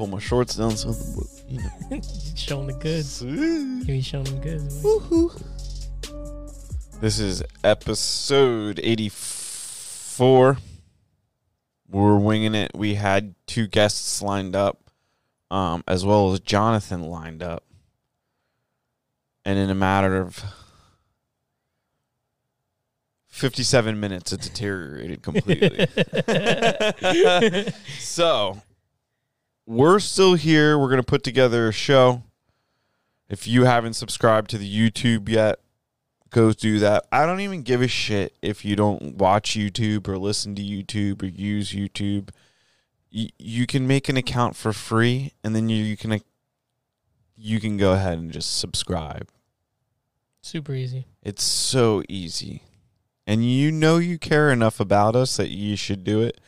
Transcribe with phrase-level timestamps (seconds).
[0.00, 2.00] pull my shorts down so the, you know.
[2.34, 3.22] showing the goods.
[3.22, 5.90] Be showing the goods.
[7.02, 10.56] This is episode 84.
[11.90, 12.70] We're winging it.
[12.74, 14.80] We had two guests lined up,
[15.50, 17.64] um, as well as Jonathan lined up.
[19.44, 20.42] And in a matter of
[23.26, 25.86] 57 minutes, it deteriorated completely.
[27.98, 28.62] so
[29.70, 30.76] we're still here.
[30.76, 32.24] We're gonna put together a show.
[33.28, 35.60] If you haven't subscribed to the YouTube yet,
[36.30, 37.06] go do that.
[37.12, 41.22] I don't even give a shit if you don't watch YouTube or listen to YouTube
[41.22, 42.30] or use YouTube.
[43.10, 46.20] You, you can make an account for free, and then you, you can
[47.36, 49.28] you can go ahead and just subscribe.
[50.42, 51.06] Super easy.
[51.22, 52.64] It's so easy.
[53.24, 56.40] And you know you care enough about us that you should do it.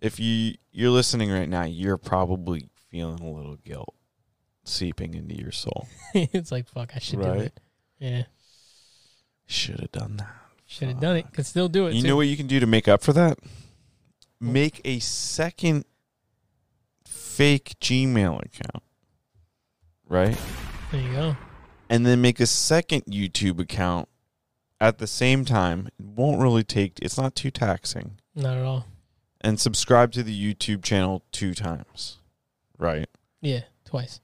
[0.00, 3.94] If you you're listening right now, you're probably feeling a little guilt
[4.64, 5.88] seeping into your soul.
[6.14, 6.92] it's like fuck.
[6.94, 7.40] I should do Right.
[7.42, 7.60] it.
[7.98, 8.22] Yeah.
[9.46, 10.34] Should have done that.
[10.66, 11.32] Should have done it.
[11.32, 11.94] Could still do it.
[11.94, 12.08] You too.
[12.08, 13.38] know what you can do to make up for that?
[14.40, 15.84] Make a second
[17.04, 18.84] fake Gmail account.
[20.08, 20.36] Right?
[20.92, 21.36] There you go.
[21.90, 24.08] And then make a second YouTube account
[24.80, 25.88] at the same time.
[25.98, 28.18] It won't really take it's not too taxing.
[28.34, 28.86] Not at all.
[29.40, 32.18] And subscribe to the YouTube channel two times.
[32.78, 33.08] Right.
[33.40, 33.62] Yeah.
[33.84, 34.20] Twice.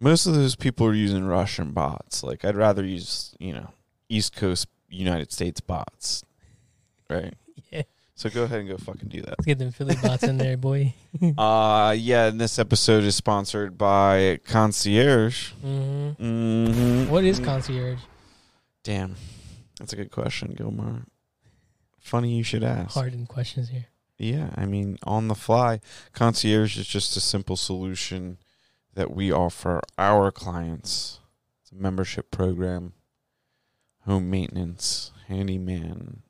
[0.00, 2.22] Most of those people are using Russian bots.
[2.22, 3.70] Like I'd rather use, you know,
[4.08, 6.24] East Coast United States bots.
[7.08, 7.34] Right.
[7.70, 7.82] Yeah.
[8.16, 9.30] So go ahead and go fucking do that.
[9.30, 10.94] Let's get them Philly bots in there, boy.
[11.38, 15.52] Uh yeah, and this episode is sponsored by Concierge.
[15.64, 16.24] Mm-hmm.
[16.24, 17.10] Mm-hmm.
[17.10, 17.98] What is concierge?
[18.82, 19.16] Damn.
[19.78, 21.04] That's a good question, Gilmar.
[22.04, 22.92] Funny you should ask.
[22.92, 23.86] Hardened questions here.
[24.18, 25.80] Yeah, I mean, on the fly,
[26.12, 28.36] concierge is just a simple solution
[28.92, 31.20] that we offer our clients.
[31.62, 32.92] It's a membership program,
[34.00, 36.22] home maintenance, handyman,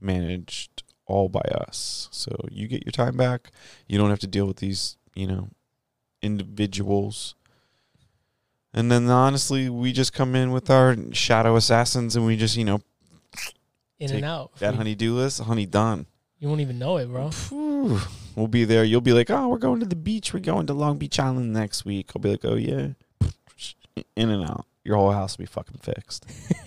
[0.00, 2.08] managed all by us.
[2.10, 3.52] So you get your time back.
[3.86, 5.50] You don't have to deal with these, you know,
[6.20, 7.36] individuals.
[8.74, 12.64] And then honestly, we just come in with our shadow assassins and we just, you
[12.64, 12.80] know,
[14.02, 14.56] In Take and out.
[14.58, 16.06] that You- honey do list, honey done.
[16.38, 17.30] You won't even know it, bro.
[18.34, 18.82] We'll be there.
[18.82, 20.34] You'll be like, oh, we're going to the beach.
[20.34, 22.10] We're going to Long Beach Island next week.
[22.16, 22.88] I'll be like, oh, yeah.
[24.16, 24.66] In and out.
[24.84, 26.26] Your whole house will be fucking fixed.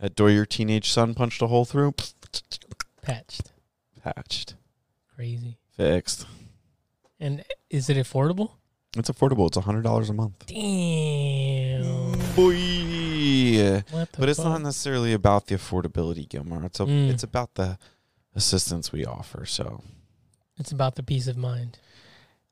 [0.00, 1.92] That door your teenage son punched a hole through,
[3.02, 3.52] Patched.
[4.02, 4.54] patched,
[5.14, 5.58] Crazy.
[5.76, 6.26] fixed.
[7.18, 8.52] And is it affordable?
[8.96, 9.46] It's affordable.
[9.48, 10.46] It's $100 a month.
[10.46, 12.12] Damn.
[12.34, 12.99] Boy.
[13.30, 13.84] The
[14.18, 16.64] But it's not necessarily about the affordability, Gilmar.
[16.64, 17.10] It's, a, Mm.
[17.10, 17.78] it's about the
[18.34, 19.46] assistance we offer.
[19.46, 19.82] So
[20.58, 21.78] It's about the peace of mind.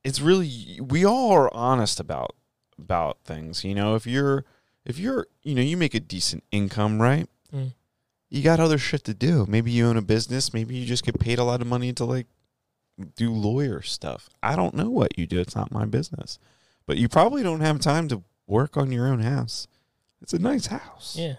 [0.05, 2.35] it's really we all are honest about
[2.79, 4.45] about things you know if you're
[4.87, 7.73] if you're you know you make a decent income right Mm.
[8.31, 11.19] you got other shit to do maybe you own a business maybe you just get
[11.19, 12.27] paid a lot of money to like
[13.17, 16.39] do lawyer stuff i don't know what you do it's not my business
[16.87, 19.67] but you probably don't have time to work on your own house
[20.23, 21.35] it's a nice house Yeah.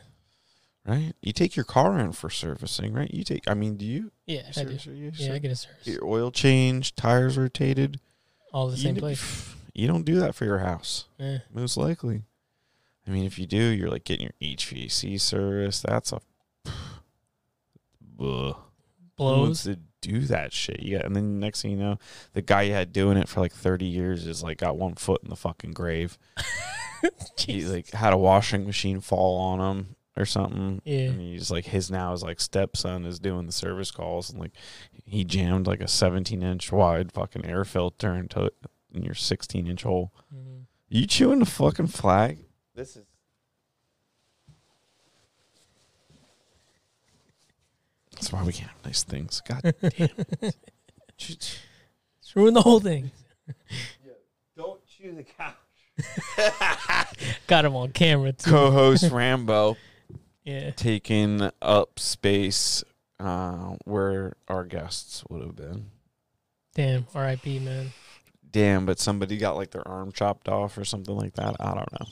[0.86, 4.12] right you take your car in for servicing right you take i mean do you
[4.26, 4.78] Yeah, I do.
[4.92, 5.88] you Yeah, I get a service.
[5.88, 8.00] your oil changed tires rotated
[8.54, 9.56] All the you same place.
[9.76, 11.38] You don't do that for your house, Yeah.
[11.54, 12.24] most likely.
[13.08, 15.80] I mean, if you do, you're like getting your HVAC service.
[15.82, 16.20] That's a
[18.20, 18.56] Ugh.
[19.18, 19.76] Who wants Blows.
[19.76, 20.82] to do that shit?
[20.82, 21.98] Yeah, and then next thing you know,
[22.34, 25.22] the guy you had doing it for like 30 years is like got one foot
[25.24, 26.18] in the fucking grave.
[27.38, 30.82] he like had a washing machine fall on him or something.
[30.86, 31.10] Yeah.
[31.10, 34.52] And he's like his now his like stepson is doing the service calls and like
[35.06, 38.52] he jammed like a 17 inch wide fucking air filter into
[38.94, 40.12] in your 16 inch hole.
[40.36, 40.66] Mhm.
[40.90, 42.40] You chewing the fucking flag?
[42.76, 43.06] This is.
[48.12, 49.42] That's why we can't have nice things.
[49.48, 50.10] God damn.
[51.18, 53.12] Chew- It's ruined the whole thing.
[54.58, 55.56] Don't chew the couch.
[57.48, 58.50] Got him on camera too.
[58.52, 59.78] Co-host Rambo
[60.44, 60.72] Yeah.
[60.72, 62.84] taking up space
[63.20, 65.86] uh, where our guests would have been.
[66.76, 67.06] Damn.
[67.14, 67.60] R.I.P.
[67.60, 67.92] Man.
[68.52, 71.56] Damn, but somebody got like their arm chopped off or something like that.
[71.60, 72.08] I don't know.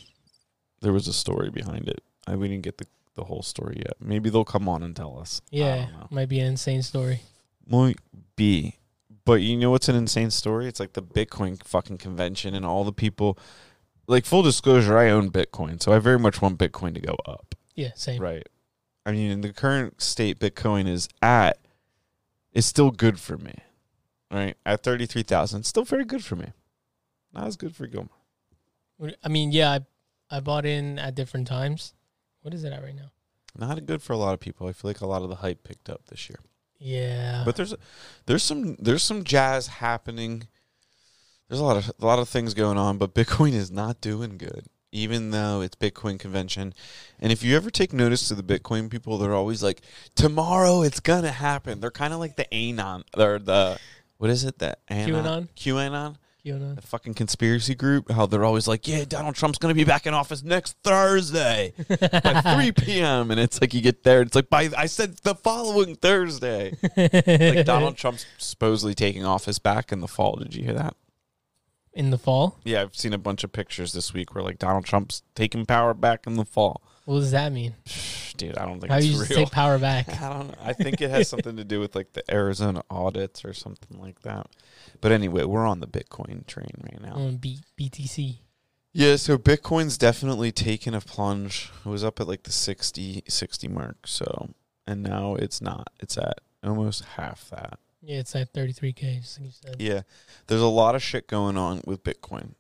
[0.82, 2.04] There was a story behind it.
[2.28, 2.86] I we didn't get the,
[3.16, 3.94] the whole story yet.
[4.00, 5.42] Maybe they'll come on and tell us.
[5.50, 5.88] Yeah.
[6.12, 7.22] Might be an insane story.
[7.68, 7.98] Might
[8.36, 8.76] be.
[9.26, 10.68] But you know what's an insane story?
[10.68, 13.38] It's like the Bitcoin fucking convention and all the people.
[14.08, 17.56] Like full disclosure, I own Bitcoin, so I very much want Bitcoin to go up.
[17.76, 17.92] Yeah.
[17.96, 18.22] Same.
[18.22, 18.48] Right.
[19.06, 21.60] I mean, in the current state Bitcoin is at,
[22.54, 23.54] is still good for me.
[24.32, 26.52] Right at thirty three thousand, still very good for me.
[27.34, 28.10] Not as good for Gilmore.
[29.24, 29.80] I mean, yeah, I
[30.30, 31.94] I bought in at different times.
[32.42, 33.12] What is it at right now?
[33.58, 34.68] Not good for a lot of people.
[34.68, 36.40] I feel like a lot of the hype picked up this year.
[36.80, 37.74] Yeah, But there's
[38.26, 40.48] there's some there's some jazz happening.
[41.50, 44.38] There's a lot of a lot of things going on, but Bitcoin is not doing
[44.38, 44.66] good.
[44.92, 46.74] Even though it's Bitcoin convention,
[47.20, 49.82] and if you ever take notice to the Bitcoin people, they're always like,
[50.16, 53.80] "Tomorrow it's gonna happen." They're kind of like the anon or the
[54.18, 54.60] what is it?
[54.60, 55.24] The anon?
[55.24, 55.48] QAnon?
[55.56, 56.16] QAnon,
[56.46, 56.76] QAnon.
[56.78, 58.10] the fucking conspiracy group.
[58.10, 62.42] How they're always like, "Yeah, Donald Trump's gonna be back in office next Thursday by
[62.56, 65.96] 3 p.m." And it's like you get there, it's like by I said the following
[65.96, 70.38] Thursday like Donald Trump's supposedly taking office back in the fall.
[70.38, 70.96] Did you hear that?
[71.98, 72.60] In the fall.
[72.64, 75.94] Yeah, I've seen a bunch of pictures this week where like Donald Trump's taking power
[75.94, 76.82] back in the fall.
[77.06, 77.74] What does that mean?
[78.38, 79.26] Dude, I don't think How it's you real.
[79.28, 80.08] take power back?
[80.22, 80.54] I don't know.
[80.64, 84.22] I think it has something to do with like the Arizona audits or something like
[84.22, 84.48] that.
[85.02, 87.14] But anyway, we're on the Bitcoin train right now.
[87.16, 88.38] On B- BTC.
[88.94, 91.72] Yeah, so Bitcoin's definitely taken a plunge.
[91.86, 94.50] It was up at like the 60 60 mark, so
[94.86, 95.90] and now it's not.
[96.00, 97.80] It's at almost half that.
[98.08, 99.20] Yeah, it's at 33k.
[99.22, 99.76] Just like you said.
[99.80, 100.02] Yeah,
[100.48, 102.54] there's a lot of shit going on with Bitcoin.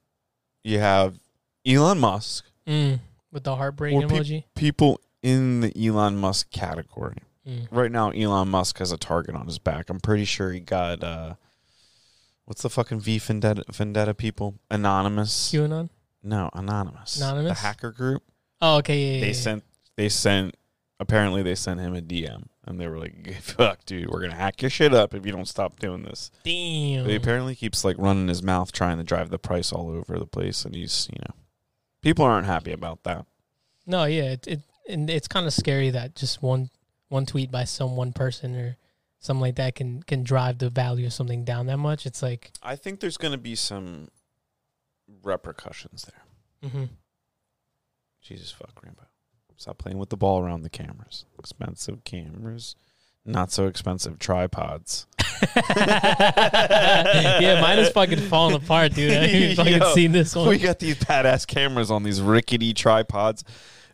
[0.64, 1.18] You have
[1.66, 3.00] Elon Musk, Mm,
[3.32, 4.44] with the heartbreak Or emoji.
[4.56, 7.16] people in the Elon Musk category.
[7.48, 7.68] Mm.
[7.72, 9.90] Right now, Elon Musk has a target on his back.
[9.90, 11.36] I'm pretty sure he got uh,
[12.44, 14.56] what's the fucking V Vendetta, Vendetta people?
[14.70, 15.50] Anonymous?
[15.54, 15.90] QAnon.
[16.22, 17.16] No, Anonymous.
[17.18, 17.62] Anonymous?
[17.62, 18.22] The hacker group.
[18.62, 18.98] Oh, okay.
[19.00, 19.34] Yeah, yeah, They yeah.
[19.34, 19.64] sent.
[19.96, 20.56] They sent.
[21.00, 24.62] Apparently, they sent him a DM, and they were like, "Fuck, dude, we're gonna hack
[24.62, 27.04] your shit up if you don't stop doing this." Damn.
[27.04, 30.18] But he apparently keeps like running his mouth, trying to drive the price all over
[30.18, 31.36] the place, and he's you know,
[32.02, 33.26] people aren't happy about that.
[33.86, 36.70] No, yeah, it, it and it's kind of scary that just one
[37.10, 38.78] one tweet by some one person or
[39.20, 42.06] something like that can can drive the value of something down that much.
[42.06, 44.10] It's like, I think there's going to be some
[45.24, 46.70] repercussions there.
[46.70, 46.86] Mm-hmm.
[48.22, 49.06] Jesus fuck, Rambo.
[49.57, 51.25] Stop playing with the ball around the cameras.
[51.39, 52.75] Expensive cameras,
[53.25, 55.07] not so expensive tripods.
[55.56, 59.12] yeah, mine is fucking falling apart, dude.
[59.12, 60.48] I haven't fucking Yo, seen this one.
[60.48, 63.44] We got these badass cameras on these rickety tripods.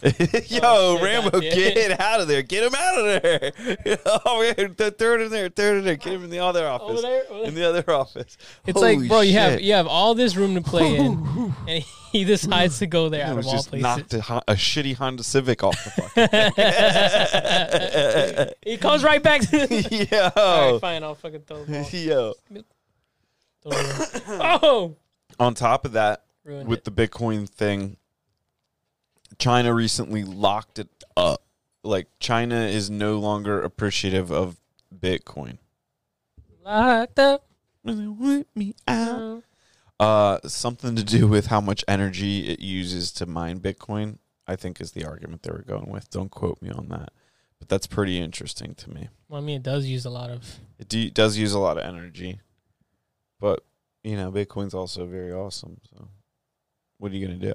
[0.47, 2.41] Yo, Oh, shit, Rambo, get out of there!
[2.41, 3.51] Get him out of there!
[4.25, 5.47] oh, th- throw it in there!
[5.49, 5.95] Throw it in there!
[5.95, 6.89] Get him in the other office.
[6.89, 8.37] Over there, over In the other office.
[8.67, 11.83] It's Holy like, bro, you have you have all this room to play in, and
[12.11, 13.83] he decides to go there It out of all just places.
[13.83, 14.19] knocked a,
[14.51, 15.89] a shitty Honda Civic off the
[18.43, 18.71] fucking.
[18.71, 19.67] he comes right back to.
[20.11, 21.03] Yo, All right, fine.
[21.03, 21.89] I'll fucking throw the ball.
[21.99, 22.33] yo.
[24.27, 24.97] Oh,
[25.39, 26.83] On top of that, ruined with it.
[26.85, 27.95] the Bitcoin thing,
[29.37, 31.43] China recently locked it up.
[31.83, 34.57] Like China is no longer appreciative of
[34.97, 35.57] Bitcoin.
[36.63, 37.45] Locked up.
[37.83, 39.43] Whip me out.
[39.99, 44.17] Uh, something to do with how much energy it uses to mine Bitcoin.
[44.47, 46.09] I think is the argument they were going with.
[46.09, 47.13] Don't quote me on that,
[47.59, 49.09] but that's pretty interesting to me.
[49.29, 50.59] Well, I mean, it does use a lot of.
[50.79, 52.41] It do, does use a lot of energy,
[53.39, 53.63] but
[54.03, 55.79] you know, Bitcoin's also very awesome.
[55.89, 56.09] So,
[56.97, 57.53] what are you gonna do?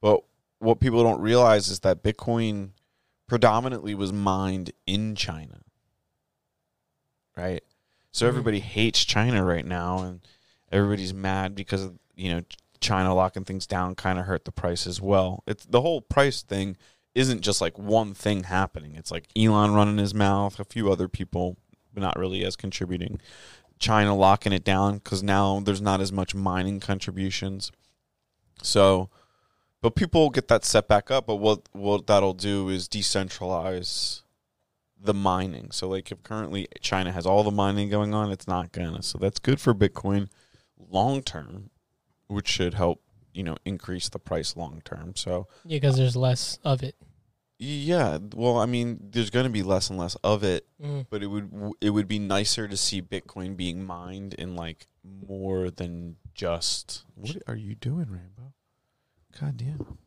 [0.00, 0.22] But
[0.58, 2.70] what people don't realize is that Bitcoin
[3.26, 5.60] predominantly was mined in China,
[7.36, 7.62] right?
[8.12, 8.28] So Mhm.
[8.28, 10.20] everybody hates China right now, and
[10.70, 12.42] everybody's mad because of you know
[12.80, 13.94] China locking things down.
[13.94, 15.42] Kind of hurt the price as well.
[15.46, 16.76] It's the whole price thing
[17.14, 18.94] isn't just like one thing happening.
[18.94, 21.56] It's like Elon running his mouth, a few other people,
[21.92, 23.20] but not really as contributing.
[23.78, 27.70] China locking it down because now there's not as much mining contributions.
[28.62, 29.10] So,
[29.84, 31.26] but people get that set back up.
[31.26, 34.22] But what what that'll do is decentralize
[34.98, 35.70] the mining.
[35.72, 39.02] So, like if currently China has all the mining going on, it's not gonna.
[39.02, 40.28] So that's good for Bitcoin
[40.90, 41.68] long term,
[42.28, 43.02] which should help
[43.34, 45.14] you know increase the price long term.
[45.16, 46.94] So Yeah, because there's less of it.
[47.58, 51.06] yeah, well, I mean, there's going to be less and less of it, Mm.
[51.10, 51.50] but it would
[51.82, 57.04] it would be nicer to see Bitcoin being mined in like more than just.
[57.14, 58.54] What are you doing, Rambo?
[59.40, 59.98] God damn.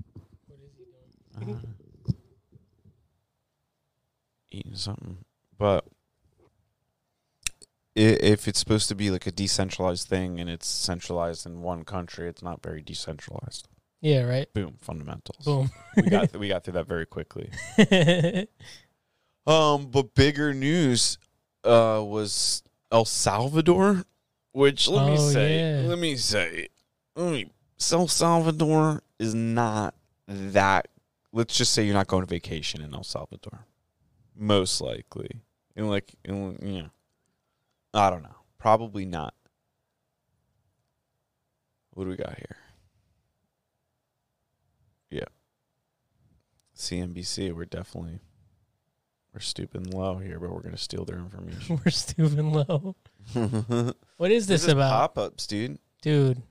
[1.36, 2.13] I don't know.
[4.51, 5.17] Eating something,
[5.57, 5.86] but
[7.96, 12.27] if it's supposed to be like a decentralized thing and it's centralized in one country,
[12.29, 13.67] it's not very decentralized.
[14.01, 14.51] Yeah, right.
[14.53, 15.43] Boom, fundamentals.
[15.43, 15.69] Boom.
[15.96, 17.50] We got we got through that very quickly.
[19.46, 21.17] Um, but bigger news
[21.63, 24.03] uh was El Salvador,
[24.51, 25.88] which let me Oh, say, yeah.
[25.88, 26.67] let me say,
[27.15, 27.50] let me,
[27.93, 29.95] El Salvador is not
[30.27, 30.88] that.
[31.33, 33.65] Let's just say you're not going to vacation in El Salvador,
[34.36, 35.41] most likely.
[35.75, 36.89] And like, in, you know,
[37.93, 39.33] I don't know, probably not.
[41.91, 42.57] What do we got here?
[45.09, 45.25] Yeah.
[46.75, 48.19] CNBC, we're definitely
[49.33, 51.79] we're stooping low here, but we're gonna steal their information.
[51.83, 52.95] We're stooping low.
[54.17, 55.77] What is this, about, Pop ups, dude.
[56.01, 56.41] dude?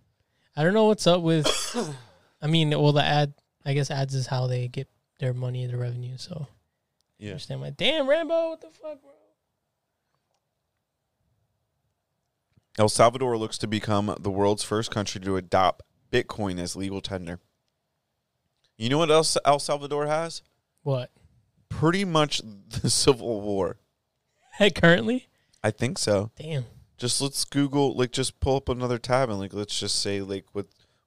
[0.56, 1.46] I don't know what's up with.
[2.42, 3.34] I mean, well, the ad.
[3.64, 4.88] I guess ads is how they get
[5.18, 6.16] their money and their revenue.
[6.18, 6.46] So
[7.18, 7.30] Yeah.
[7.30, 8.50] understand my damn Rambo.
[8.50, 9.10] What the fuck, bro?
[12.78, 17.40] El Salvador looks to become the world's first country to adopt Bitcoin as legal tender.
[18.76, 20.42] You know what else El Salvador has?
[20.82, 21.10] What?
[21.68, 23.78] Pretty much the Civil War.
[24.58, 25.26] Hey, currently?
[25.64, 26.30] I think so.
[26.36, 26.66] Damn.
[26.98, 30.44] Just let's Google, like, just pull up another tab and like, let's just say, like,
[30.52, 30.66] what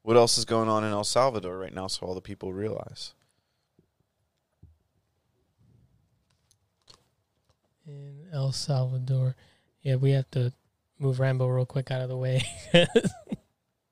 [0.10, 3.14] what else is going on in El Salvador right now, so all the people realize.
[7.86, 9.36] in El Salvador.
[9.84, 10.52] Yeah, we have to
[10.98, 12.42] move Rambo real quick out of the way.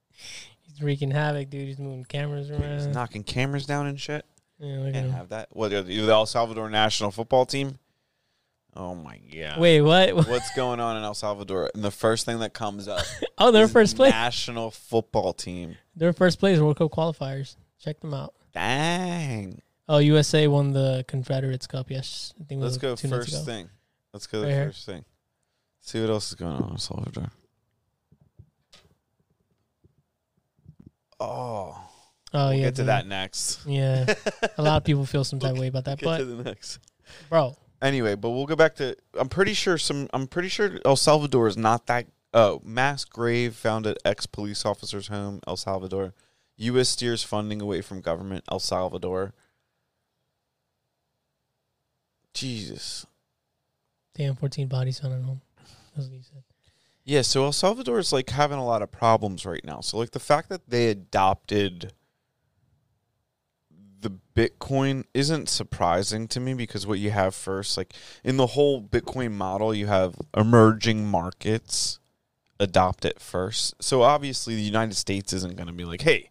[0.10, 1.68] He's wreaking havoc, dude.
[1.68, 2.94] He's moving cameras He's around.
[2.94, 4.26] knocking cameras down and shit.
[4.58, 5.50] Yeah, look Can't have that.
[5.52, 7.78] What are you the El Salvador national football team?
[8.80, 9.60] Oh my god!
[9.60, 10.14] Wait, what?
[10.30, 11.72] what's going on in El Salvador?
[11.74, 13.04] And the first thing that comes up,
[13.40, 14.12] Oh, they're is first place.
[14.12, 15.78] National football team.
[15.96, 17.56] They're first place World Cup qualifiers.
[17.84, 18.36] Check them out.
[18.54, 19.62] Dang.
[19.90, 21.90] Oh, USA won the Confederates Cup.
[21.90, 23.40] Yes, I think it was Let's go first ago.
[23.42, 23.70] thing.
[24.14, 24.66] Let's go Right the here.
[24.68, 25.06] first thing.
[25.82, 27.32] See what else is going on in El Salvador.
[31.20, 31.84] Oh,
[32.34, 33.66] Oh we'll yeah, get to that next.
[33.66, 34.14] Yeah,
[34.58, 36.44] a lot of people feel some type of way about that, Get but to the
[36.44, 36.80] next.
[37.30, 38.96] bro, Anyway, but we'll go back to.
[39.20, 40.10] I'm pretty sure some.
[40.14, 42.08] I'm pretty sure El Salvador is not that.
[42.34, 46.14] Oh, mass grave found at ex police officer's home, El Salvador.
[46.58, 46.90] U.S.
[46.90, 49.34] steers funding away from government, El Salvador.
[52.34, 53.06] Jesus.
[54.16, 55.42] damn, fourteen bodies found at home.
[55.96, 56.44] That's what he said.
[57.04, 59.80] Yeah, so El Salvador is like having a lot of problems right now.
[59.82, 61.94] So like the fact that they adopted
[64.00, 68.82] the Bitcoin isn't surprising to me because what you have first, like in the whole
[68.82, 72.00] Bitcoin model, you have emerging markets
[72.60, 73.76] adopt it first.
[73.82, 76.30] So obviously the United States isn't going to be like, "Hey,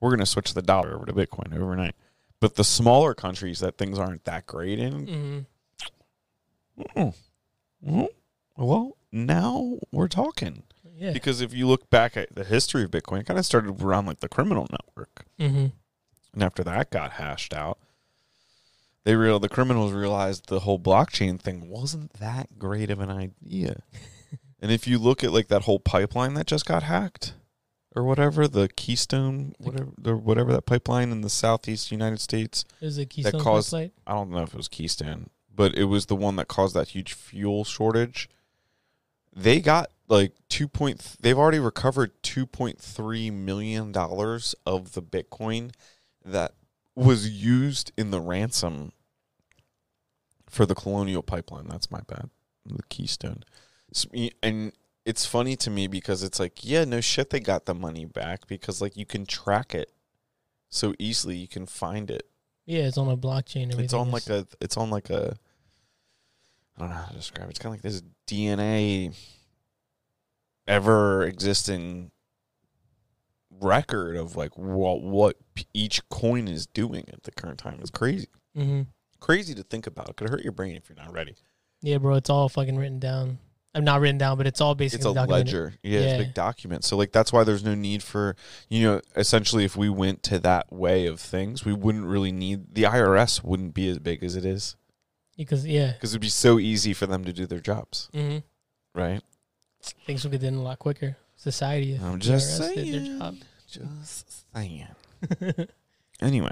[0.00, 1.94] we're going to switch the dollar over to Bitcoin overnight."
[2.40, 7.00] But the smaller countries that things aren't that great in, mm-hmm.
[7.00, 7.14] mm,
[7.84, 8.08] mm,
[8.56, 10.62] well, now we're talking.
[10.96, 11.12] Yeah.
[11.12, 14.06] Because if you look back at the history of Bitcoin, it kind of started around
[14.06, 15.24] like the criminal network.
[15.38, 15.66] hmm
[16.38, 17.78] And after that got hashed out,
[19.02, 23.82] they real the criminals realized the whole blockchain thing wasn't that great of an idea.
[24.62, 27.34] and if you look at like that whole pipeline that just got hacked
[27.96, 32.98] or whatever, the Keystone, whatever the whatever that pipeline in the southeast United States, There's
[32.98, 33.90] a Keystone caused- light.
[34.06, 36.90] I don't know if it was Keystone, but it was the one that caused that
[36.90, 38.28] huge fuel shortage.
[39.34, 41.16] They got like two point.
[41.18, 45.72] They've already recovered two point three million dollars of the Bitcoin
[46.24, 46.54] that
[46.94, 48.92] was used in the ransom
[50.48, 51.66] for the Colonial Pipeline.
[51.68, 52.30] That's my bad.
[52.66, 53.44] The Keystone,
[54.42, 54.72] and
[55.06, 58.46] it's funny to me because it's like, yeah, no shit, they got the money back
[58.46, 59.90] because like you can track it
[60.68, 61.36] so easily.
[61.36, 62.28] You can find it
[62.66, 63.78] Yeah, it's on a blockchain.
[63.78, 65.34] It's on like a it's on like a
[66.76, 67.50] I don't know how to describe it.
[67.50, 69.14] It's kind of like this DNA
[70.66, 72.10] ever existing
[73.50, 75.36] record of like what what
[75.74, 77.80] each coin is doing at the current time.
[77.80, 78.28] is crazy.
[78.56, 78.86] Mhm.
[79.20, 80.10] Crazy to think about.
[80.10, 81.34] It could hurt your brain if you're not ready.
[81.82, 83.38] Yeah, bro, it's all fucking written down.
[83.74, 85.46] I'm not written down, but it's all It's basically a documented.
[85.46, 85.74] ledger.
[85.82, 86.84] Yeah, it's a big document.
[86.84, 88.34] So like that's why there's no need for
[88.68, 92.74] you know, essentially if we went to that way of things, we wouldn't really need
[92.74, 94.76] the IRS wouldn't be as big as it is
[95.36, 98.38] Because yeah, because it'd be so easy for them to do their jobs, hmm
[98.94, 99.22] right?
[100.06, 101.16] things would get done a lot quicker.
[101.52, 101.94] Society.
[101.94, 103.18] if I'm just did their saying.
[103.18, 103.36] job.
[103.68, 104.86] Just saying.
[106.20, 106.50] Anyway,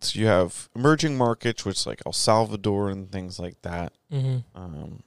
[0.00, 3.92] so you have emerging markets, which like El Salvador and things like that.
[4.10, 5.04] hmm Um,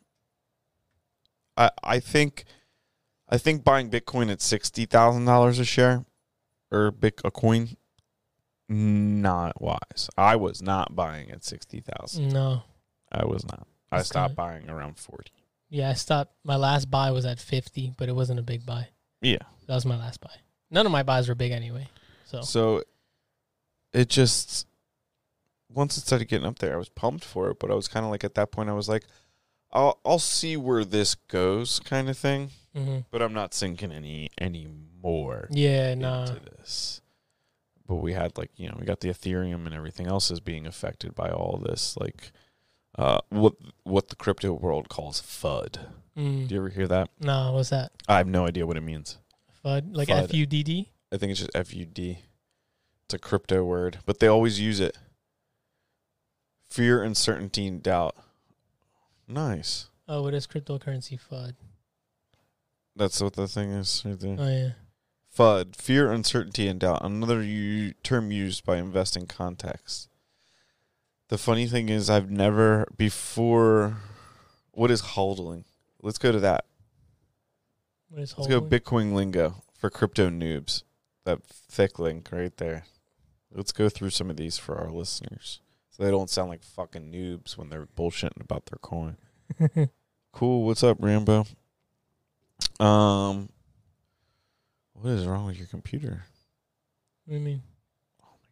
[1.58, 2.46] I I think,
[3.27, 6.05] I think buying Bitcoin at sixty thousand dollars a share,
[6.72, 7.75] or bit a coin,
[8.70, 10.10] not wise.
[10.17, 12.29] I was not buying at sixty thousand.
[12.29, 12.63] No.
[13.12, 13.67] I was not.
[13.91, 15.32] I stopped kinda- buying around forty.
[15.70, 16.34] Yeah, I stopped.
[16.43, 18.89] My last buy was at 50, but it wasn't a big buy.
[19.24, 19.38] Yeah.
[19.68, 20.34] That was my last buy.
[20.70, 21.88] None of my buys were big anyway.
[22.25, 22.84] So So
[23.94, 24.68] it just
[25.70, 28.06] once it started getting up there, I was pumped for it, but I was kind
[28.06, 29.06] of like at that point I was like
[29.72, 34.30] I'll I'll see where this goes kind of thing, hmm but I'm not sinking any
[34.38, 34.68] any
[35.01, 36.25] more yeah, nah.
[36.25, 37.01] this.
[37.86, 40.65] But we had like, you know, we got the Ethereum and everything else is being
[40.65, 42.32] affected by all this like
[42.98, 45.80] uh what what the crypto world calls FUD.
[46.17, 46.48] Mm.
[46.48, 47.10] Do you ever hear that?
[47.20, 47.91] Nah, what's that?
[48.08, 49.17] I have no idea what it means.
[49.65, 49.96] FUD?
[49.96, 50.10] Like.
[50.10, 50.89] F U D D?
[51.12, 52.17] I think it's just FUD.
[53.05, 54.98] It's a crypto word, but they always use it.
[56.70, 58.15] Fear, uncertainty, and doubt.
[59.27, 59.89] Nice.
[60.08, 61.53] Oh, what is cryptocurrency FUD?
[62.96, 64.36] That's what the thing is right there.
[64.39, 64.70] Oh yeah.
[65.36, 67.03] FUD, fear, uncertainty, and doubt.
[67.03, 70.10] Another u- term used by investing context.
[71.29, 73.98] The funny thing is, I've never before.
[74.72, 75.63] What is hodling?
[76.03, 76.65] Let's go to that.
[78.12, 78.62] Let's go?
[78.62, 80.83] Bitcoin lingo for crypto noobs.
[81.25, 82.83] That thick link right there.
[83.51, 87.12] Let's go through some of these for our listeners, so they don't sound like fucking
[87.12, 89.17] noobs when they're bullshitting about their coin.
[90.33, 90.65] Cool.
[90.65, 91.45] What's up, Rambo?
[92.79, 93.50] Um,
[94.93, 96.25] what is wrong with your computer?
[97.25, 97.62] What do you mean?
[98.24, 98.50] Oh my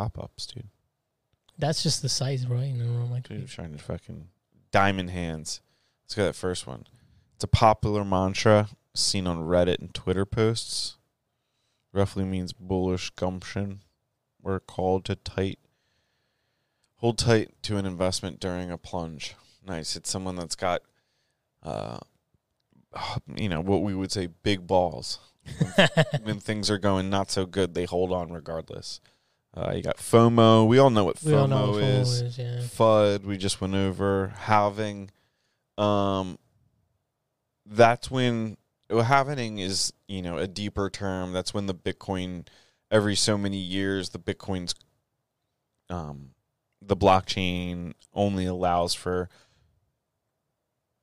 [0.00, 0.12] god!
[0.14, 0.68] Pop ups, dude.
[1.58, 2.44] That's just the size.
[2.44, 4.28] You know, on my Dude, trying to fucking
[4.70, 5.60] diamond hands.
[6.06, 6.84] Let's go that first one.
[7.34, 10.98] It's a popular mantra seen on Reddit and Twitter posts.
[11.92, 13.80] Roughly means bullish gumption.
[14.40, 15.58] We're called to tight,
[16.98, 19.34] hold tight to an investment during a plunge.
[19.66, 19.96] Nice.
[19.96, 20.82] It's someone that's got,
[21.64, 21.98] uh,
[23.34, 25.18] you know, what we would say big balls.
[26.22, 29.00] when things are going not so good, they hold on regardless.
[29.52, 30.68] Uh, you got FOMO.
[30.68, 32.20] We all know what FOMO, know what FOMO is.
[32.20, 32.38] is.
[32.38, 32.58] Yeah.
[32.60, 35.10] FUD we just went over halving
[35.78, 36.38] um
[37.66, 38.56] that's when
[38.88, 42.46] well, halving is you know a deeper term that's when the bitcoin
[42.90, 44.74] every so many years the bitcoin's
[45.90, 46.30] um
[46.80, 49.28] the blockchain only allows for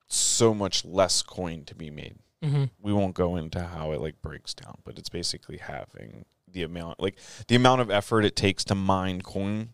[0.08, 4.22] so much less coin to be made hmm we won't go into how it like
[4.22, 8.64] breaks down but it's basically having the amount like the amount of effort it takes
[8.64, 9.70] to mine coin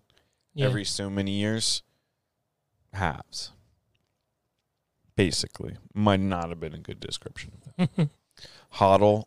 [0.53, 0.65] Yeah.
[0.67, 1.83] every so many years
[2.93, 3.51] halves.
[5.19, 7.51] Basically, might not have been a good description.
[8.75, 9.25] Hodl,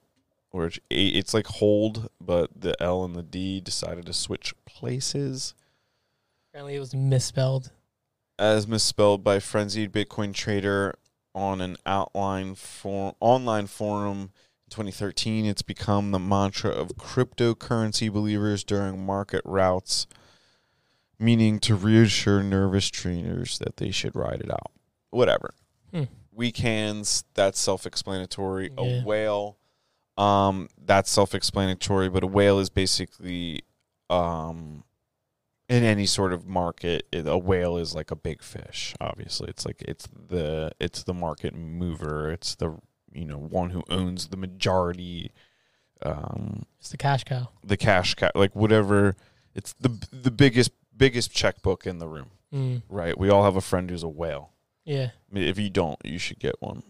[0.50, 5.52] or it's- it's like hold, but the L and the D decided to switch places,
[6.48, 7.72] Apparently, it was misspelled.
[8.38, 10.94] as misspelled by frenzied Bitcoin trader
[11.34, 14.30] on an outline for online forum.
[14.66, 20.06] In 2013, it's become the mantra of cryptocurrency believers during market routes,
[21.18, 24.72] meaning to reassure nervous traders that they should ride it out.
[25.10, 25.52] Whatever.
[25.92, 26.04] Hmm.
[26.34, 28.70] Weak hands, that's self-explanatory.
[28.78, 29.02] Yeah.
[29.02, 29.58] A whale,
[30.16, 32.08] um, that's self-explanatory.
[32.08, 33.62] But a whale is basically,
[34.08, 34.84] um,
[35.68, 38.94] in any sort of market, it, a whale is like a big fish.
[39.00, 42.30] Obviously, it's like it's the it's the market mover.
[42.30, 42.78] It's the
[43.12, 45.32] you know one who owns the majority.
[46.04, 47.48] Um, It's the cash cow.
[47.62, 49.14] the cash cow, like whatever.
[49.54, 52.82] It's the the biggest biggest checkbook in the room, Mm.
[52.88, 53.16] right?
[53.16, 54.50] We all have a friend who's a whale.
[54.84, 55.10] Yeah.
[55.30, 56.82] I mean, if you don't, you should get one.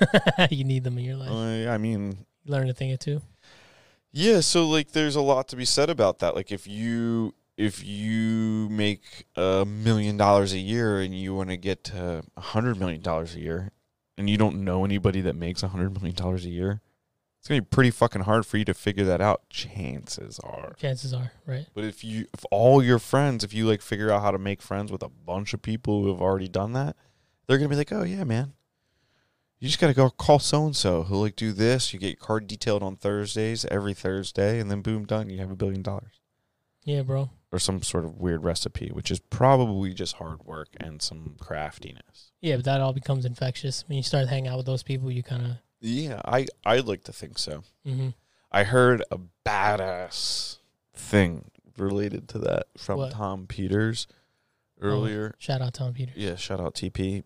[0.50, 1.30] you need them in your life.
[1.30, 3.22] Uh, I mean, You learn a thing or two.
[4.12, 4.40] yeah.
[4.40, 6.34] So like, there's a lot to be said about that.
[6.34, 11.56] Like, if you if you make a million dollars a year and you want to
[11.56, 13.72] get to a hundred million dollars a year,
[14.16, 16.80] and you don't know anybody that makes a hundred million dollars a year,
[17.40, 19.48] it's gonna be pretty fucking hard for you to figure that out.
[19.48, 20.74] Chances are.
[20.78, 21.66] Chances are, right?
[21.74, 24.60] But if you, if all your friends, if you like figure out how to make
[24.62, 26.94] friends with a bunch of people who have already done that,
[27.48, 28.52] they're gonna be like, oh yeah, man.
[29.58, 31.92] You just gotta go call so and so who'll like do this.
[31.92, 35.28] You get your card detailed on Thursdays every Thursday, and then boom, done.
[35.30, 36.20] You have a billion dollars
[36.84, 37.30] Yeah, bro.
[37.50, 42.30] or some sort of weird recipe, which is probably just hard work and some craftiness.
[42.40, 45.10] Yeah, but that all becomes infectious when you start hanging out with those people.
[45.10, 45.50] You kind of.
[45.80, 47.64] Yeah, I I'd like to think so.
[47.84, 48.10] hmm
[48.52, 50.58] I heard a badass
[50.94, 53.12] thing related to that from What?
[53.12, 54.06] Tom Peters
[54.80, 55.34] earlier.
[55.38, 56.14] Shout out Tom Peters.
[56.16, 57.24] Yeah, shout out TP,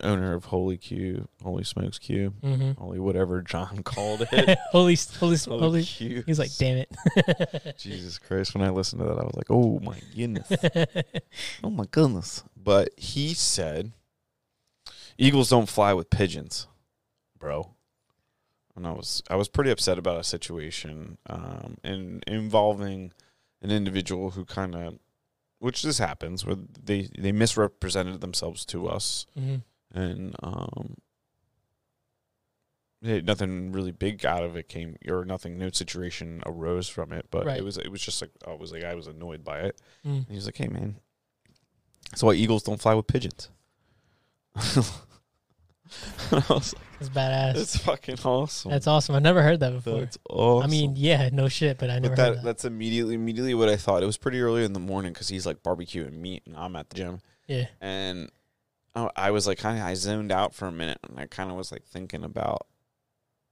[0.00, 4.58] owner of Holy Q, Holy Smokes Q, hmm Holy whatever John called it.
[4.70, 5.82] holy, holy, Holy holy.
[5.84, 6.22] Q.
[6.26, 7.76] He's like, damn it.
[7.78, 8.54] Jesus Christ!
[8.54, 10.50] When I listened to that, I was like, oh my goodness,
[11.64, 12.42] oh my goodness.
[12.56, 13.92] But he said,
[15.16, 16.66] "Eagles don't fly with pigeons,
[17.38, 17.74] bro."
[18.76, 23.12] And I was I was pretty upset about a situation um, in involving
[23.60, 24.98] an individual who kind of,
[25.58, 29.56] which this happens, where they they misrepresented themselves to us, hmm
[29.94, 30.94] and um,
[33.00, 37.26] yeah, nothing really big out of it came, or nothing, no situation arose from it.
[37.30, 37.58] But Right.
[37.58, 39.80] it was it was just like I was like I was annoyed by it.
[40.04, 40.28] Mm.
[40.28, 40.96] He was like, "Hey, man,
[42.10, 43.50] that's why eagles don't fly with pigeons."
[46.30, 47.54] and I was like, That's badass.
[47.54, 48.70] "That's fucking awesome.
[48.72, 49.14] That's awesome.
[49.14, 50.00] I've never heard that before.
[50.00, 52.44] That's awesome." I mean, yeah, no shit, but I never but that, heard that.
[52.44, 54.02] that's immediately immediately what I thought.
[54.02, 56.90] It was pretty early in the morning because he's like barbecuing meat, and I'm at
[56.90, 57.20] the gym.
[57.46, 57.66] Yeah.
[57.80, 58.30] and
[59.06, 61.50] I- I was like kind of I zoned out for a minute and I kind
[61.50, 62.66] of was like thinking about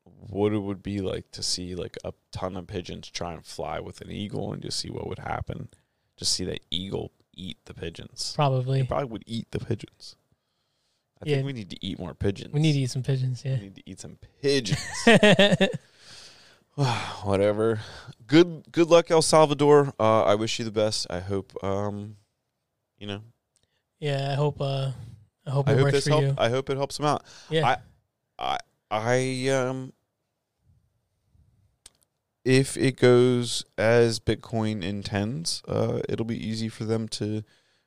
[0.05, 3.81] what it would be like to see like a ton of pigeons try and fly
[3.81, 5.69] with an eagle and just see what would happen.
[6.17, 8.33] Just see that eagle eat the pigeons.
[8.37, 8.81] Probably.
[8.83, 10.17] They probably would eat the pigeons.
[11.23, 11.37] I Yeah.
[11.37, 12.53] think we need to eat more pigeons.
[12.53, 13.43] We need to eat some pigeons.
[13.45, 13.55] Yeah.
[13.57, 14.81] We need to eat some pigeons.
[17.25, 17.81] Whatever.
[18.27, 19.95] Good good luck, El Salvador.
[19.99, 21.07] Uh, I wish you the best.
[21.09, 22.17] I hope um,
[22.99, 23.21] you know.
[23.99, 24.31] yeah.
[24.33, 24.61] I hope.
[24.61, 24.91] Uh,
[25.47, 26.23] I hope I it hope works this help.
[26.23, 26.35] you.
[26.39, 27.25] I hope it helps them out.
[27.51, 27.77] Yeah.
[28.39, 28.59] I
[28.91, 29.93] I um
[32.45, 37.43] if it goes as Bitcoin intends, uh, it'll be easy for them to,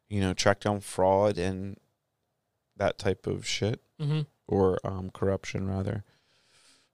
[0.10, 1.78] you know, track down fraud and
[2.76, 6.04] that type of shit hmm or um, corruption rather.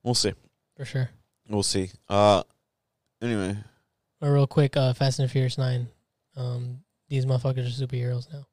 [0.04, 0.34] We'll see.
[0.76, 1.10] For sure.
[1.48, 1.90] We'll see.
[2.10, 2.44] Uh,
[3.22, 3.56] anyway,
[4.22, 5.88] Or real quick, uh, Fast and Furious Nine.
[6.36, 8.46] Um, these motherfuckers are superheroes now.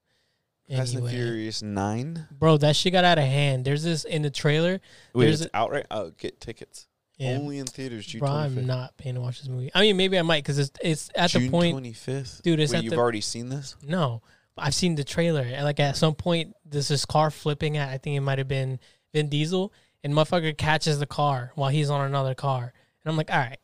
[0.69, 1.11] Fast and Anyway.
[1.13, 2.27] Furious Nine.
[2.31, 3.65] Bro, that shit got out of hand.
[3.65, 4.81] There's this in the trailer.
[5.15, 5.87] Wait, There's it's outright.
[5.91, 6.87] Oh, get tickets
[7.19, 8.07] Yeah, only in theaters.
[8.07, 9.71] June bro, twenty I'm not paying to watch this movie.
[9.75, 12.41] I mean, maybe I might because it's it's at June the point, twenty fifth.
[12.43, 12.61] dude.
[12.61, 13.77] It's Wait, you've the already seen this?
[13.87, 14.23] no.
[14.57, 15.41] I've seen the trailer.
[15.41, 17.89] And, Like at some point, there's this car flipping at.
[17.89, 18.79] I think it might have been
[19.15, 19.73] Vin Diesel,
[20.05, 23.59] and motherfucker catches the car while he's on another car, and I'm like, all right,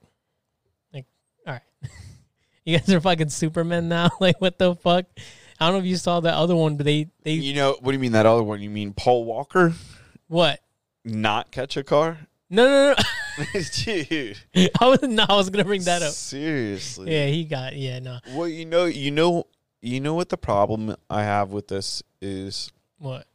[0.95, 1.05] like,
[1.47, 1.63] all right,
[2.65, 4.09] you guys are fucking Superman now.
[4.21, 5.05] like, what the fuck?
[5.61, 7.87] I don't know if you saw the other one, but they they You know what
[7.91, 8.61] do you mean that other one?
[8.61, 9.73] You mean Paul Walker
[10.29, 10.61] what?
[11.05, 12.19] not catch a car?
[12.51, 13.61] No, no, no.
[13.85, 14.39] Dude.
[14.81, 16.13] I was no, I was gonna bring that up.
[16.13, 17.13] Seriously.
[17.13, 18.19] Yeah, he got yeah, no.
[18.33, 19.45] Well, you know, you know,
[19.83, 23.27] you know what the problem I have with this is What?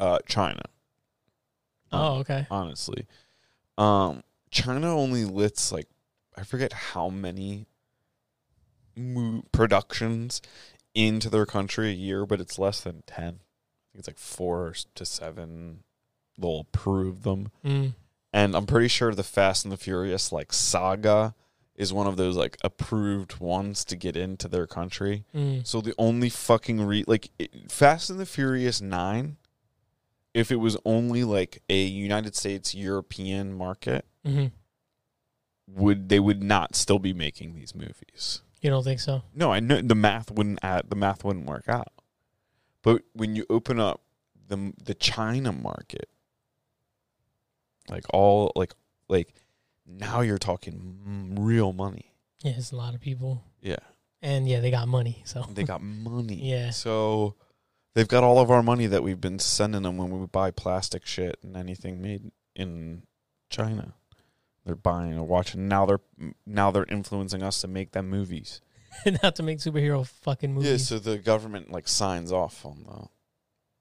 [0.00, 0.62] uh China.
[1.92, 2.46] Oh, okay.
[2.50, 3.06] honestly.
[3.78, 5.86] Um, China only lets like
[6.36, 7.66] I forget how many
[8.96, 10.42] mo- productions
[10.96, 13.26] into their country a year, but it's less than ten.
[13.28, 15.84] I think it's like four to seven.
[16.38, 17.94] They'll approve them, Mm.
[18.32, 21.34] and I'm pretty sure the Fast and the Furious like saga
[21.76, 25.24] is one of those like approved ones to get into their country.
[25.34, 25.66] Mm.
[25.66, 29.36] So the only fucking re like it, Fast and the Furious Nine,
[30.34, 34.46] if it was only like a United States European market, hmm
[35.68, 38.40] would they would not still be making these movies?
[38.66, 39.22] You don't think so?
[39.32, 41.86] No, I know the math wouldn't add, the math wouldn't work out.
[42.82, 44.00] But when you open up
[44.48, 46.08] the the China market,
[47.88, 48.72] like all like
[49.08, 49.32] like
[49.86, 52.10] now you're talking mm, real money.
[52.42, 53.76] Yeah, it's a lot of people, Yeah.
[54.20, 55.22] and yeah, they got money.
[55.26, 56.34] So They got money.
[56.42, 56.70] Yeah.
[56.70, 57.36] So
[57.94, 61.06] they've got all of our money that we've been sending them when we buy plastic
[61.06, 63.04] shit and anything made in
[63.48, 63.94] China.
[64.66, 65.68] They're buying or watching.
[65.68, 66.00] Now they're
[66.44, 68.60] now they're influencing us to make them movies.
[69.22, 70.70] not to make superhero fucking movies.
[70.70, 70.76] Yeah.
[70.78, 73.08] So the government like signs off on the.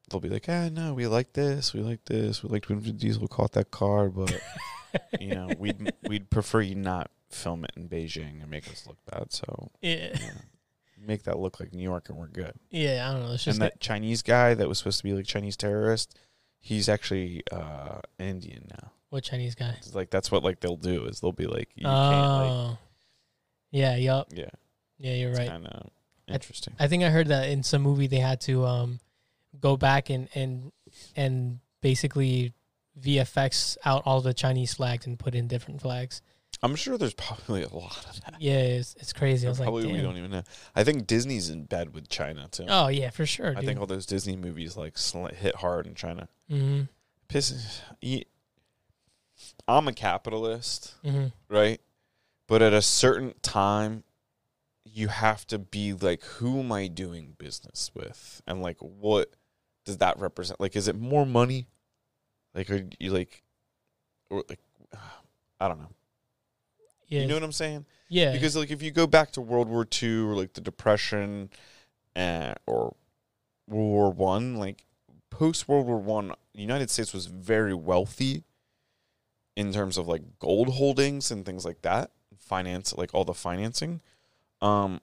[0.09, 3.27] They'll be like, ah, no, we like this, we like this, we like Vin Diesel
[3.27, 4.39] caught that car, but
[5.19, 8.97] you know, we'd we'd prefer you not film it in Beijing and make us look
[9.11, 9.33] bad.
[9.33, 10.31] So yeah, yeah,
[11.03, 12.53] make that look like New York, and we're good.
[12.69, 13.09] yeah.
[13.09, 13.33] I don't know.
[13.33, 16.15] It's just and that Chinese guy that was supposed to be like Chinese terrorist,
[16.59, 18.91] he's actually uh Indian now.
[19.15, 19.73] What Chinese guy?
[19.79, 22.77] It's like that's what like they'll do is they'll be like you can't Oh,
[23.71, 24.49] yeah, yup, yeah,
[24.99, 25.13] yeah.
[25.13, 25.47] You're right.
[25.49, 25.89] kind of
[26.27, 26.75] interesting.
[26.79, 28.99] I think I heard that in some movie they had to um
[29.59, 30.71] go back and and
[31.15, 32.53] and basically
[33.01, 36.21] VFX out all the Chinese flags and put in different flags.
[36.63, 38.35] I'm sure there's probably a lot of that.
[38.39, 39.45] Yeah, it's it's crazy.
[39.45, 40.03] I was like, probably we damn.
[40.03, 40.43] don't even know.
[40.75, 42.65] I think Disney's in bed with China too.
[42.69, 43.51] Oh yeah, for sure.
[43.51, 43.65] I dude.
[43.65, 46.27] think all those Disney movies like sl- hit hard in China.
[46.49, 46.83] hmm
[47.27, 47.81] Piss.
[48.01, 48.25] ye-
[49.67, 50.93] I'm a capitalist.
[51.03, 51.79] hmm right?
[52.47, 54.03] But at a certain time,
[54.83, 58.41] you have to be like, who am I doing business with?
[58.45, 59.31] And like, what
[59.83, 60.59] does that represent?
[60.61, 61.67] Like, is it more money?
[62.53, 63.43] Like, are you like,
[64.29, 64.59] or like,
[65.59, 65.89] I don't know.
[67.07, 67.85] Yeah, You know what I'm saying?
[68.09, 68.31] yeah.
[68.31, 71.49] Because like, if you go back to World War II or like the Depression,
[72.15, 72.95] uh, or
[73.67, 74.85] World War One, like
[75.29, 78.43] post World War One, the United States was very wealthy
[79.55, 84.01] in terms of like gold holdings and things like that, finance, like all the financing,
[84.61, 84.99] um,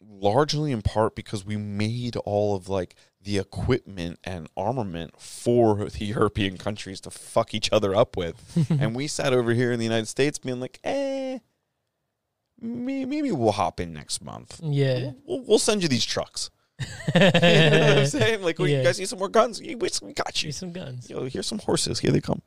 [0.00, 6.04] largely in part because we made all of like the equipment and armament for the
[6.16, 9.84] European countries to fuck each other up with, and we sat over here in the
[9.84, 11.38] United States being like, eh,
[12.60, 14.60] maybe we'll hop in next month.
[14.62, 15.12] yeah.
[15.24, 16.50] We'll, we'll send you these trucks.
[17.14, 18.42] you know what I'm saying?
[18.42, 18.78] Like, well, Yeah.
[18.78, 19.60] you guys need some more guns?
[19.60, 19.74] We
[20.14, 20.48] got you.
[20.48, 21.08] Use some guns.
[21.08, 22.00] Yo, here's some horses.
[22.00, 22.42] Here they come.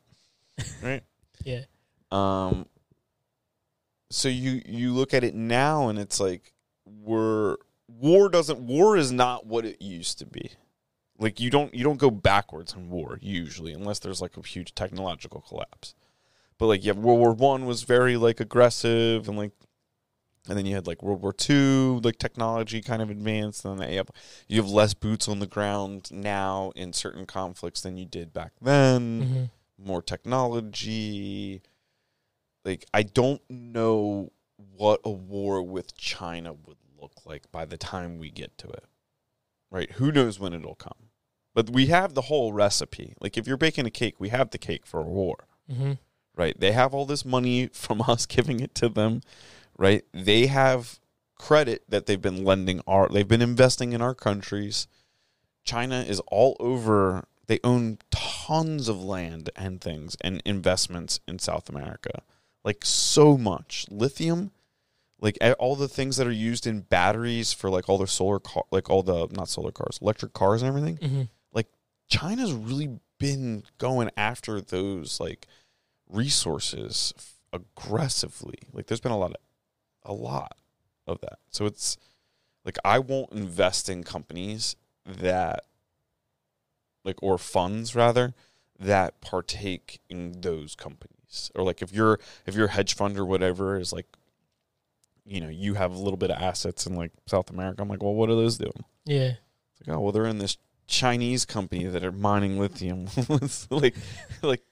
[0.82, 1.02] Right.
[1.44, 1.62] Yeah.
[2.10, 2.66] Um.
[4.10, 6.52] So you you look at it now, and it's like
[6.84, 7.56] we're
[7.88, 10.52] war doesn't war is not what it used to be.
[11.18, 14.74] Like you don't you don't go backwards in war usually, unless there's like a huge
[14.74, 15.94] technological collapse.
[16.58, 19.52] But like yeah, World War One was very like aggressive and like
[20.48, 23.90] and then you had like World War Two, like technology kind of advanced, and then
[23.90, 24.10] you have,
[24.48, 28.52] you have less boots on the ground now in certain conflicts than you did back
[28.60, 29.50] then.
[29.78, 31.62] More technology.
[32.64, 38.18] Like I don't know what a war with China would look like by the time
[38.18, 38.84] we get to it.
[39.70, 39.90] Right?
[39.92, 41.10] Who knows when it'll come?
[41.54, 43.14] But we have the whole recipe.
[43.20, 45.94] Like if you're baking a cake, we have the cake for a war hmm
[46.36, 46.58] right?
[46.58, 49.22] They have all this money from us giving it to them,
[49.76, 50.04] right?
[50.12, 51.00] They have
[51.38, 54.86] credit that they've been lending our they've been investing in our countries.
[55.64, 61.68] China is all over they own tons of land and things and investments in South
[61.68, 62.22] America.
[62.64, 63.86] Like so much.
[63.90, 64.52] Lithium
[65.18, 68.64] like all the things that are used in batteries for like all their solar car
[68.70, 70.96] like all the not solar cars, electric cars and everything.
[70.96, 71.22] hmm
[72.08, 75.46] China's really been going after those like
[76.08, 78.58] resources f- aggressively.
[78.72, 79.36] Like there's been a lot of
[80.04, 80.56] a lot
[81.06, 81.38] of that.
[81.50, 81.96] So it's
[82.64, 85.64] like I won't invest in companies that
[87.06, 88.34] like or funds rather
[88.78, 91.50] that partake in those companies.
[91.54, 94.06] Or like if you're if you're a hedge fund or whatever is like
[95.28, 97.82] you know, you have a little bit of assets in like South America.
[97.82, 98.84] I'm like, well, what are those doing?
[99.04, 99.32] Yeah.
[99.78, 103.08] It's like, oh well, they're in this Chinese company that are mining lithium.
[103.70, 103.96] like,
[104.42, 104.62] like,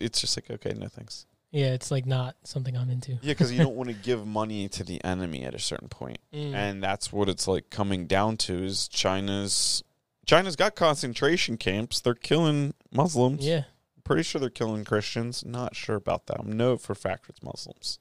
[0.00, 1.26] it's just like, okay, no thanks.
[1.52, 1.74] Yeah.
[1.74, 3.12] It's like not something I'm into.
[3.12, 6.18] Yeah, because you don't want to give money to the enemy at a certain point,
[6.34, 6.54] Mm.
[6.54, 9.84] and that's what it's like coming down to is China's.
[10.26, 12.00] China's got concentration camps.
[12.00, 13.46] They're killing Muslims.
[13.46, 13.64] yeah.
[14.04, 15.44] Pretty sure they're killing Christians.
[15.46, 16.40] Not sure about that.
[16.40, 17.98] I know for a fact it's Muslims.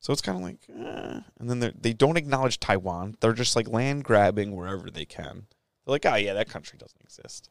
[0.00, 1.20] So it's kind of like, eh.
[1.38, 3.16] and then they they don't acknowledge Taiwan.
[3.20, 5.46] They're just like land grabbing wherever they can.
[5.84, 7.50] They're like, oh yeah, that country doesn't exist.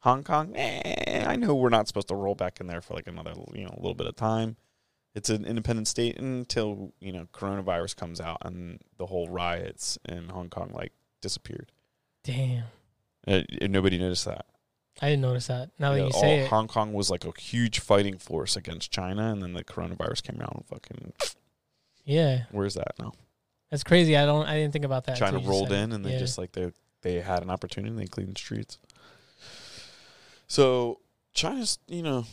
[0.00, 3.08] Hong Kong, eh, I know we're not supposed to roll back in there for like
[3.08, 4.56] another, you know, a little bit of time.
[5.14, 10.28] It's an independent state until you know coronavirus comes out and the whole riots in
[10.28, 11.72] Hong Kong like disappeared.
[12.22, 12.64] Damn.
[13.28, 14.46] Uh, nobody noticed that.
[15.00, 15.70] I didn't notice that.
[15.78, 16.48] Now that you all- say it.
[16.48, 20.40] Hong Kong was like a huge fighting force against China, and then the coronavirus came
[20.40, 21.12] out and fucking.
[22.04, 22.44] Yeah.
[22.50, 23.12] Where's that now?
[23.70, 24.16] That's crazy.
[24.16, 24.46] I don't.
[24.46, 25.16] I didn't think about that.
[25.18, 25.82] China rolled said it.
[25.84, 26.18] in, and they Yeah.
[26.18, 28.78] just like they they had an opportunity, and they cleaned the streets.
[30.46, 31.00] So
[31.34, 32.24] China's, you know,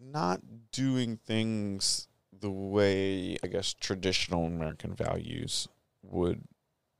[0.00, 0.40] not
[0.72, 5.68] doing things the way I guess traditional American values
[6.02, 6.42] would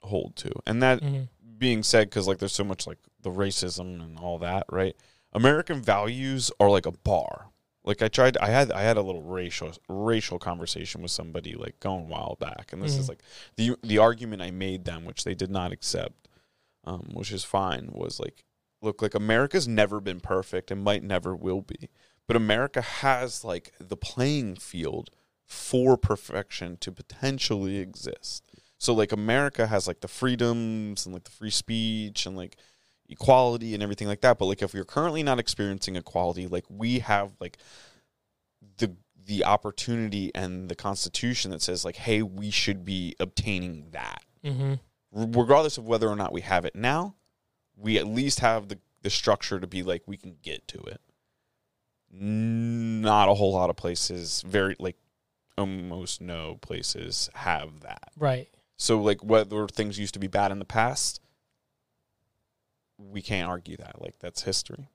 [0.03, 1.29] hold to, and that Mhm.
[1.59, 4.97] Being said, because like there's so much like the racism and all that, right?
[5.33, 7.49] American values are like a bar.
[7.85, 11.79] Like I tried, I had I had a little racial racial conversation with somebody like
[11.81, 13.09] going a while back, and this is Mhm.
[13.11, 13.23] like
[13.57, 16.29] the the argument I made them, which they did not accept,
[16.85, 18.45] um, which is fine, was like,
[18.83, 21.89] look, like America's never been perfect and might never will be,
[22.27, 25.11] but America has like the playing field
[25.45, 28.43] for perfection to potentially exist.
[28.79, 32.57] So like America has like the freedoms and like the free speech and like
[33.09, 34.39] equality and everything like that.
[34.39, 37.59] But like if you're currently not experiencing equality, like we have like
[38.79, 44.23] the the opportunity and the constitution that says like, hey, we should be obtaining that.
[44.45, 44.79] Mhm.
[45.13, 47.17] Regardless of whether or not we have it now,
[47.77, 51.01] we at least have the, the structure to be like we can get to it.
[52.11, 54.97] Not a whole lot of places, very like
[55.59, 58.11] almost no places have that.
[58.17, 58.49] Right.
[58.77, 61.21] So like whether things used to be bad in the past,
[62.99, 64.01] we can't argue that.
[64.01, 64.89] Like that's history.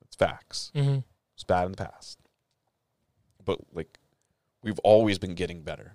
[0.00, 0.70] That's facts.
[0.74, 0.98] hmm
[1.34, 2.18] It's bad in the past.
[3.44, 3.98] But like
[4.62, 5.92] we've always been getting better.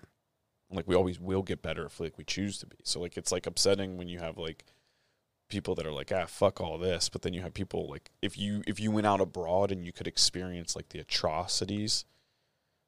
[0.72, 2.78] Like we always will get better if like we choose to be.
[2.84, 4.66] So like it's like upsetting when you have like
[5.50, 8.38] people that are like, ah, fuck all this, but then you have people like if
[8.38, 12.06] you if you went out abroad and you could experience like the atrocities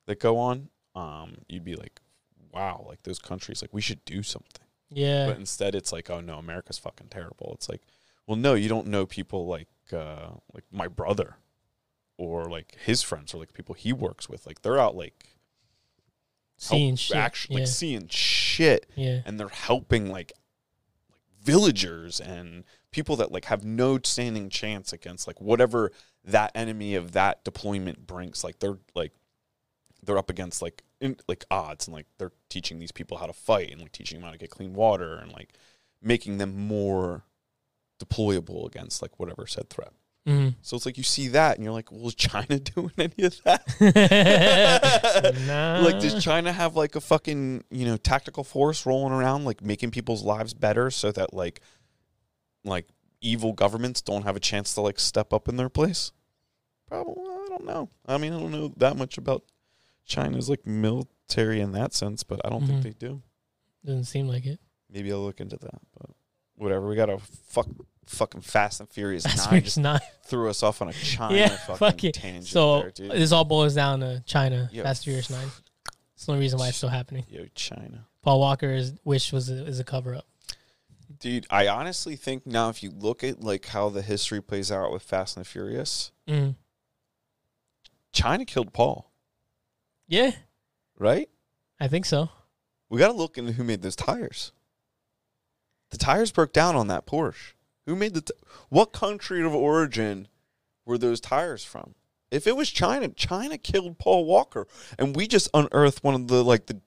[0.06, 2.02] that go on, um, you'd be like,
[2.54, 4.66] Wow, like those countries, like we should do something.
[4.90, 5.28] Yeah.
[5.28, 7.52] But instead, it's like, oh no, America's fucking terrible.
[7.54, 7.82] It's like,
[8.28, 11.38] well, no, you don't know people like uh, like my brother,
[12.18, 14.46] or like his friends, or like people he works with.
[14.46, 15.38] Like they're out like
[16.58, 17.18] Seeing shit.
[17.18, 17.62] actually yeah.
[17.62, 19.22] like seeing shit, yeah.
[19.26, 20.32] and they're helping like
[21.10, 25.92] like villagers and people that like have no standing chance against like whatever
[26.24, 28.44] that enemy of that deployment brings.
[28.44, 29.14] Like they're like
[30.04, 33.34] they're up against like in, like odds and like they're teaching these people how to
[33.34, 35.54] fight and like teaching them how to get clean water and like
[36.02, 37.24] making them more
[38.04, 39.92] deployable against like whatever said threat.
[40.26, 43.24] hmm So it's like you see that and you're like, well, is China doing any
[43.24, 43.64] of that?
[45.48, 45.82] nah.
[45.86, 49.92] like, does China have like a fucking you know tactical force rolling around, like making
[49.92, 51.62] people's lives better so that like
[52.64, 52.88] like
[53.22, 56.12] evil governments don't have a chance to like step up in their place?
[56.88, 57.90] Probably, I don't know.
[58.06, 59.44] I mean, I don't know that much about
[60.06, 62.68] China's like military in that sense, but I don't Mhm.
[62.68, 63.22] think they do.
[63.86, 64.60] Doesn't seem like it.
[64.90, 65.82] Maybe I'll look into that.
[65.98, 66.10] But
[66.56, 66.88] whatever.
[66.88, 67.68] We got a fuck,
[68.06, 69.64] fucking Fast and Furious That's nine.
[69.64, 70.02] Just not.
[70.26, 72.14] threw us off on a China Yeah, fucking fuck it.
[72.14, 74.70] tangent So there, this all boils down to China.
[74.72, 75.48] Yo, Fast and Furious Nine.
[76.16, 77.26] It's the only reason why it's still happening.
[77.30, 78.06] Yo, China.
[78.22, 80.28] Paul Walker's wish was a, is a cover up.
[81.20, 84.92] Dude, I honestly think now if you look at like how the history plays out
[84.92, 86.56] with Fast and the Furious, Mm.
[88.12, 89.11] China killed Paul,
[90.12, 90.32] Yeah,
[91.00, 91.30] right?
[91.80, 92.28] I think so.
[92.89, 94.52] We got to look into who made those tires.
[95.91, 97.54] The tires broke down on that Porsche.
[97.86, 98.21] Who made the?
[98.21, 98.34] T-
[98.67, 100.28] what country of origin
[100.86, 101.95] were those tires from?
[102.30, 104.67] If it was China, China killed Paul Walker,
[105.00, 106.82] and we just unearthed one of the like the.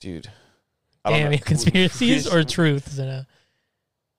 [0.00, 0.28] Dude,
[1.02, 1.38] I don't Damn, know.
[1.38, 3.00] conspiracies or truths?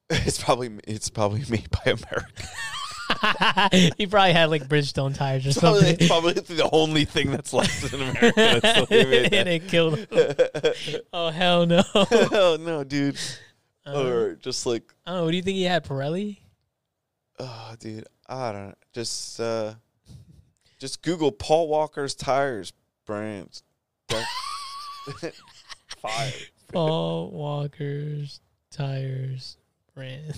[0.10, 2.43] It's probably it's probably made by America.
[3.98, 5.98] he probably had like Bridgestone tires or It's probably, something.
[6.00, 8.34] it's probably the only thing that's left in America.
[8.62, 10.08] That's and it killed him.
[11.14, 11.84] Oh hell no!
[11.96, 13.18] oh no, dude.
[13.86, 15.24] Uh, or just like I don't know.
[15.26, 15.84] What do you think he had?
[15.86, 16.38] Pirelli?
[17.40, 18.74] Oh, dude, I don't know.
[18.94, 19.74] Just uh,
[20.80, 22.74] just Google Paul Walker's tires
[23.06, 23.64] brands.
[25.98, 26.32] Fire.
[26.72, 28.40] Paul Walker's
[28.72, 29.58] tires
[29.96, 30.36] brand.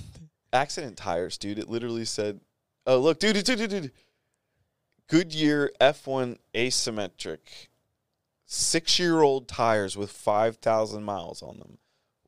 [0.51, 1.59] Accident tires, dude.
[1.59, 2.39] It literally said,
[2.85, 3.91] "Oh, look, dude, dude, dude, dude.
[5.07, 7.67] Goodyear F1 asymmetric,
[8.45, 11.77] six-year-old tires with five thousand miles on them.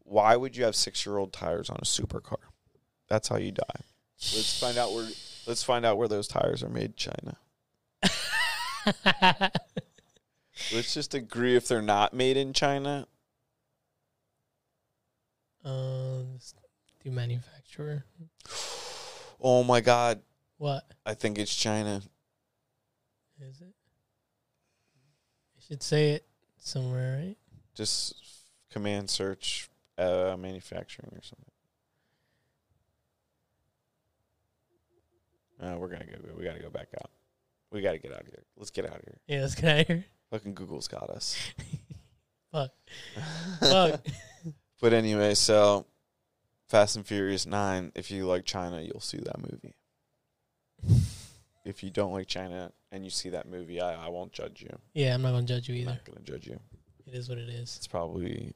[0.03, 2.37] Why would you have six-year-old tires on a supercar?
[3.07, 3.81] That's how you die.
[4.19, 5.07] Let's find out where.
[5.47, 6.95] Let's find out where those tires are made.
[6.97, 7.37] China.
[10.73, 13.07] Let's just agree if they're not made in China.
[15.63, 16.53] um, let's
[17.03, 18.05] do manufacturer.
[19.41, 20.21] Oh my god,
[20.57, 22.01] What I think it's China.
[23.41, 23.73] is it?
[25.57, 26.25] I should say it
[26.57, 27.37] somewhere, right?
[27.75, 28.15] Just
[28.71, 31.45] command search uh, manufacturing or something.
[35.61, 36.17] Uh, we're gonna go.
[36.37, 37.09] We gotta go back out.
[37.71, 38.43] We gotta get out of here.
[38.57, 39.19] Let's get out of here.
[39.27, 40.05] Yeah, let's get out of here.
[40.31, 41.37] Fucking Google's got us.
[42.51, 42.71] Fuck.
[43.59, 44.05] Fuck.
[44.81, 45.85] but anyway, so
[46.69, 47.91] Fast and Furious Nine.
[47.95, 49.75] If you like China, you'll see that movie.
[51.63, 54.77] If you don't like China and you see that movie, I, I won't judge you.
[54.93, 55.91] Yeah, I'm not gonna judge you I'm either.
[55.91, 56.59] not gonna judge you.
[57.07, 57.75] It is what it is.
[57.77, 58.53] It's probably,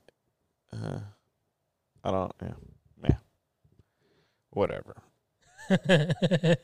[0.72, 1.00] uh,
[2.04, 2.54] I don't, yeah,
[3.04, 3.18] yeah,
[4.52, 4.96] whatever.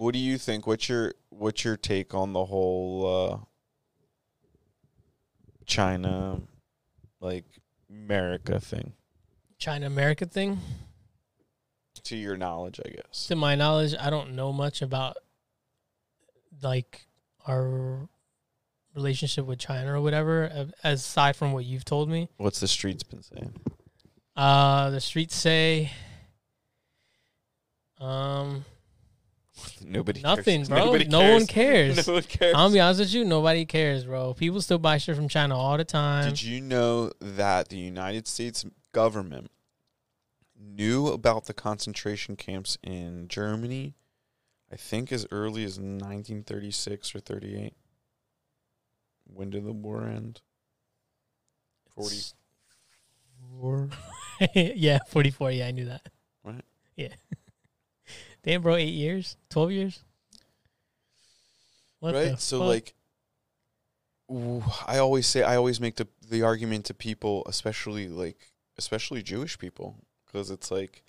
[0.00, 0.66] What do you think?
[0.66, 3.38] What's your what's your take on the whole uh,
[5.66, 6.40] China,
[7.20, 7.44] like
[7.90, 8.94] America thing?
[9.58, 10.58] China America thing.
[12.04, 13.26] To your knowledge, I guess.
[13.28, 15.16] To my knowledge, I don't know much about
[16.62, 17.06] like
[17.46, 18.08] our
[18.94, 22.28] relationship with China or whatever, aside from what you've told me.
[22.36, 23.52] What's the streets been saying?
[24.36, 25.90] Uh, the streets say,
[28.00, 28.64] um,
[29.84, 30.22] Nobody.
[30.22, 30.68] nothing, cares.
[30.68, 30.78] bro.
[30.86, 31.34] Nobody no cares.
[31.34, 32.06] one cares.
[32.08, 32.52] No one cares.
[32.54, 34.34] Gonna be honest with you, nobody cares, bro.
[34.34, 36.28] People still buy shit from China all the time.
[36.28, 39.50] Did you know that the United States government
[40.60, 43.94] knew about the concentration camps in Germany?
[44.72, 47.74] I think as early as 1936 or 38.
[49.24, 50.42] When did the war end?
[51.94, 53.90] 44.
[54.54, 55.50] yeah, 44.
[55.50, 56.08] Yeah, I knew that.
[56.44, 56.64] Right.
[56.96, 57.14] Yeah.
[58.42, 60.00] Damn, bro, eight years, 12 years.
[61.98, 62.40] What the right?
[62.40, 62.68] So fuck?
[62.68, 62.94] like
[64.86, 69.58] I always say I always make the the argument to people, especially like especially Jewish
[69.58, 69.96] people,
[70.30, 71.02] because it's like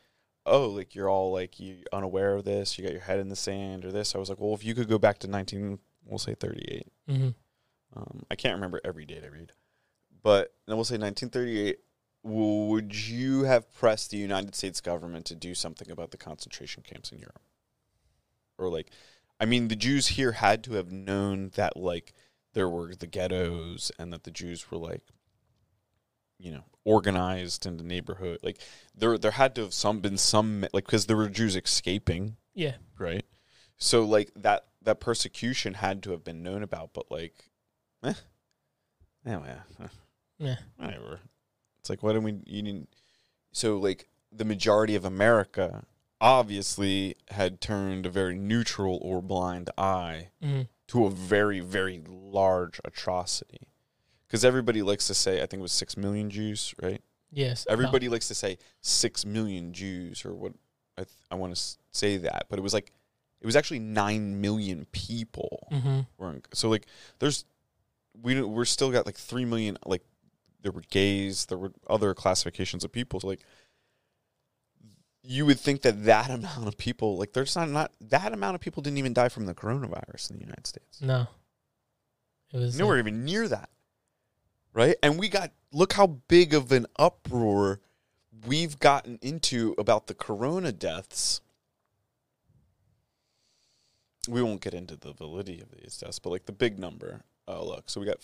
[0.46, 3.36] oh, like you're all like you unaware of this, you got your head in the
[3.36, 4.16] sand or this.
[4.16, 6.88] I was like, well, if you could go back to 19 we'll say 38.
[7.08, 7.36] Mhm.
[7.96, 9.54] Um, I can't remember every date I read,
[10.24, 11.80] but then we'll say 1938.
[12.24, 17.12] Would you have pressed the United States government to do something about the concentration camps
[17.12, 17.42] in Europe?
[18.58, 18.92] Or like,
[19.40, 22.14] I mean, the Jews here had to have known that like
[22.54, 25.02] there were the ghettos and that the Jews were like,
[26.42, 28.40] you know, organized in the neighborhood.
[28.42, 28.58] Like
[28.96, 32.76] there, there had to have some been some like because there were Jews escaping yeah,
[32.98, 33.26] right?
[33.78, 37.34] So like that that persecution had to have been known about, but like,
[38.04, 38.14] eh,
[39.26, 39.40] yeah,
[39.80, 39.88] yeah,
[40.40, 41.20] yeah, whatever.
[41.80, 42.40] It's like why don't we?
[42.46, 42.90] You didn't.
[43.52, 45.86] So like the majority of America
[46.20, 50.68] obviously had turned a very neutral or blind eye Mhm.
[50.88, 53.68] to a very very large atrocity.
[54.32, 57.02] Because everybody likes to say, I think it was six million Jews, right?
[57.32, 57.64] yes.
[57.66, 60.54] about- Everybody likes to say six million Jews or what
[60.98, 61.62] I th- I want to
[61.92, 62.94] say that, but it was like
[63.42, 66.00] It was actually nine million people Mm-hmm.
[66.18, 66.86] were in, so like
[67.20, 67.44] there's
[68.22, 70.04] we we're still got like three million like
[70.62, 73.44] there were gays there were other classifications of people so like
[75.24, 78.62] you would think that that amount of people like there's not not that amount of
[78.62, 81.28] people didn't even die from the coronavirus in the United States No.
[82.54, 83.70] It was nowhere even near that
[84.74, 84.96] right?
[85.02, 87.80] And we got look how big of an uproar
[88.46, 91.42] we've gotten into about the corona deaths.
[94.28, 97.66] We won't get into the validity of these deaths but like the big number oh
[97.66, 98.24] look so we got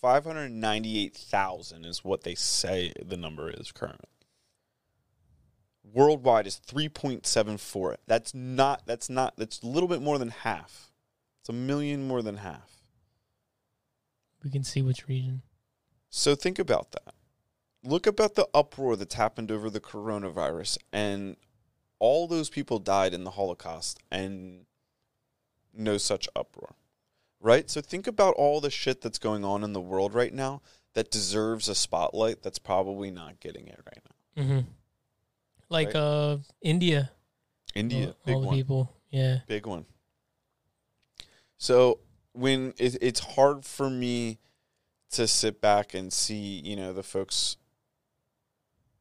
[0.00, 4.08] 598,000 is what they say the number is currently.
[5.92, 10.90] Worldwide is 3.74 that's not that's not that's a little bit more than half.
[11.40, 12.82] It's a million more than half.
[14.42, 15.42] We can see which region.
[16.16, 17.12] So think about that.
[17.82, 21.36] Look about the uproar that's happened over the coronavirus, and
[21.98, 24.64] all those people died in the Holocaust, and
[25.72, 26.76] no such uproar.
[27.40, 27.68] Right?
[27.68, 30.62] So think about all the shit that's going on in the world right now
[30.92, 34.42] that deserves a spotlight that's probably not getting it right now.
[34.42, 34.68] Mm-hmm.
[35.68, 35.96] Like Right.
[35.96, 37.10] uh India.
[37.74, 38.56] India, all, big all the one.
[38.56, 38.92] people.
[39.10, 39.38] Yeah.
[39.48, 39.84] big one.
[41.58, 41.98] So
[42.34, 44.38] when it, it's hard for me
[45.14, 47.56] to sit back and see, you know, the folks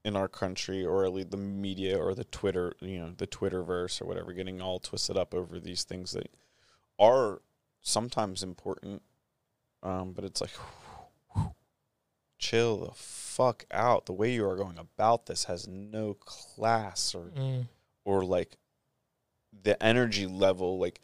[0.05, 4.01] in our country or at least the media or the Twitter, you know, the Twitterverse
[4.01, 6.29] or whatever, getting all twisted up over these things that
[6.99, 7.41] are
[7.81, 9.01] sometimes important.
[9.81, 10.51] Um, but it's like,
[12.37, 14.05] chill the fuck out.
[14.05, 17.67] The way you are going about this has no class or Mm.
[18.05, 18.57] or like
[19.63, 20.99] the energy level like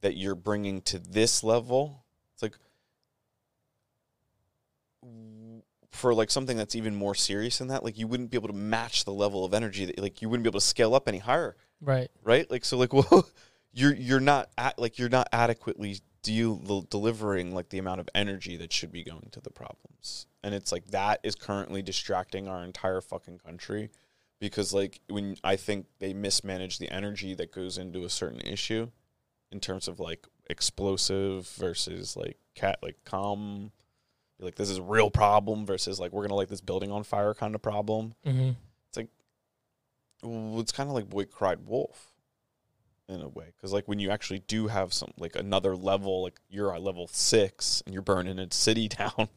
[0.00, 2.04] that you're bringing to this level
[2.34, 2.58] it's like
[5.90, 8.54] for like something that's even more serious than that like you wouldn't be able to
[8.54, 11.18] match the level of energy that like you wouldn't be able to scale up any
[11.18, 11.56] higher.
[11.80, 12.10] Right.
[12.22, 12.50] right?
[12.50, 13.28] Like so like well
[13.72, 18.56] you're you're not at, like you're not adequately deal delivering like the amount of energy
[18.56, 20.26] that should be going to the problems.
[20.42, 23.90] And it's like that is currently distracting our entire fucking country
[24.42, 28.90] because like when i think they mismanage the energy that goes into a certain issue
[29.52, 33.70] in terms of like explosive versus like cat like calm
[34.42, 37.34] like this is a real problem versus like we're gonna light this building on fire
[37.34, 38.50] kind of problem Mm-hmm.
[40.22, 42.12] well, it's kind of like boy cried wolf
[43.08, 46.38] in a way because like when you actually do have some like another level like
[46.48, 49.28] you're at level six and you're burning a city down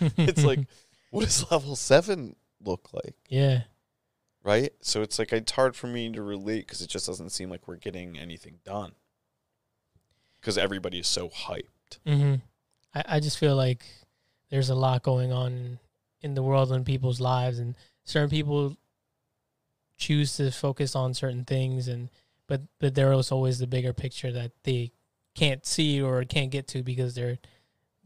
[0.00, 0.60] it's like
[1.10, 3.62] what does level seven look like yeah.
[4.44, 7.48] right so it's like it's hard for me to relate because it just doesn't seem
[7.48, 8.92] like we're getting anything done
[10.40, 11.62] because everybody is so hyped
[12.06, 12.34] Mm-hmm.
[12.94, 13.84] I, I just feel like
[14.50, 15.78] there's a lot going on
[16.22, 17.74] in the world and people's lives, and
[18.04, 18.76] certain people
[19.96, 22.10] choose to focus on certain things, and
[22.46, 24.92] but but there is always the bigger picture that they
[25.34, 27.38] can't see or can't get to because they're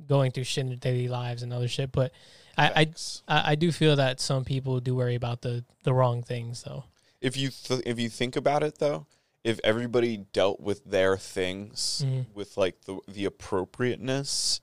[0.06, 1.92] going through shit in their daily lives and other shit.
[1.92, 2.12] But
[2.56, 2.88] I,
[3.28, 6.84] I I do feel that some people do worry about the the wrong things, though.
[7.20, 9.06] if you th- if you think about it though
[9.42, 12.26] if everybody dealt with their things Mhm.
[12.34, 14.60] with like the the appropriateness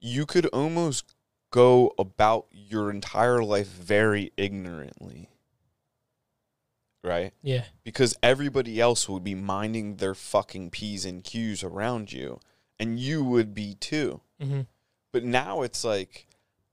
[0.00, 1.14] you could almost
[1.50, 5.28] go about your entire life very ignorantly
[7.02, 7.64] right Yeah.
[7.82, 12.40] because everybody else would be minding their fucking p's and q's around you
[12.78, 14.62] and you would be too Mm-hmm.
[15.12, 16.26] but now it's like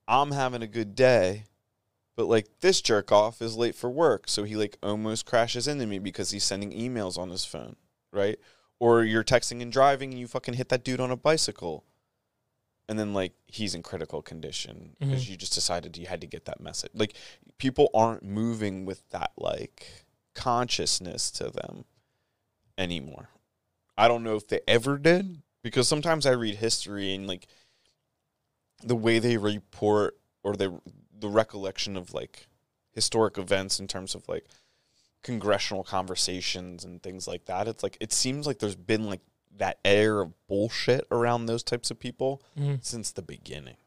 [0.09, 1.43] I'm having a good day,
[2.15, 5.85] but like this jerk off is late for work, so he like almost crashes into
[5.85, 7.75] me because he's sending emails on his phone,
[8.13, 8.39] right?
[8.79, 11.83] Or you're texting and driving and you fucking hit that dude on a bicycle.
[12.89, 15.29] And then like he's in critical condition because Mhm.
[15.29, 16.91] you just decided you had to get that message.
[16.93, 17.15] Like
[17.57, 21.83] people aren't moving with that like consciousness to them
[22.77, 23.29] anymore.
[23.97, 27.47] I don't know if they ever did because sometimes I read history and like
[28.83, 30.79] the way they report or the
[31.19, 32.47] the recollection of like
[32.93, 34.45] historic events in terms of like
[35.23, 39.19] congressional conversations and things like that it's like it seems like there's been like
[39.57, 42.75] that air of bullshit around those types of people Mm-hmm.
[42.81, 43.77] since the beginning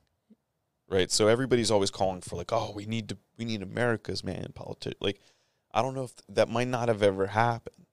[0.88, 4.50] right so everybody's always calling for like oh we need to we need america's man
[4.54, 5.20] politics like
[5.72, 7.86] i don't know if that might not have ever happened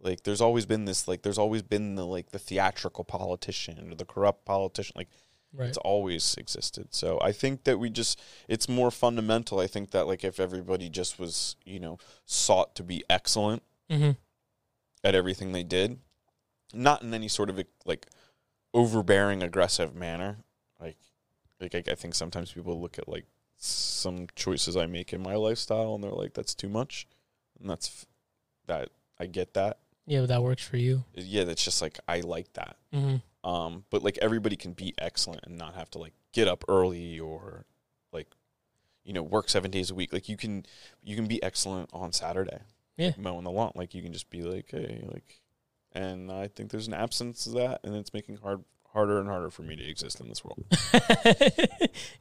[0.00, 3.94] like there's always been this like there's always been the like the theatrical politician or
[3.94, 5.08] the corrupt politician like
[5.52, 5.68] Right.
[5.68, 10.06] it's always existed so i think that we just it's more fundamental i think that
[10.06, 14.10] like if everybody just was you know sought to be excellent Mm-hmm.
[15.04, 15.98] at everything they did
[16.72, 18.06] not in any sort of like
[18.74, 20.38] overbearing aggressive manner
[20.80, 20.96] like
[21.60, 23.24] like I, I think sometimes people look at like
[23.56, 27.06] some choices i make in my lifestyle and they're like that's too much
[27.60, 28.06] and that's f-
[28.66, 31.04] that i get that Yeah, but that works for you.
[31.14, 32.76] Yeah, that's just like I like that.
[32.92, 36.64] hmm Um, but like everybody can be excellent and not have to like get up
[36.68, 37.64] early or
[38.12, 38.28] like
[39.04, 40.12] you know work seven days a week.
[40.12, 40.64] Like you can
[41.02, 42.58] you can be excellent on Saturday.
[42.96, 43.12] Yeah.
[43.18, 43.72] mowing the lawn.
[43.74, 45.40] Like you can just be like, hey, like,
[45.96, 49.50] and I think there's an absence of that, and it's making hard harder and harder
[49.50, 50.64] for me to exist in this world.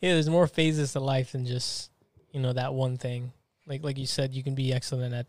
[0.02, 1.92] yeah, there's more phases to life than just
[2.32, 3.32] you know that one thing.
[3.68, 5.28] Like like you said, you can be excellent at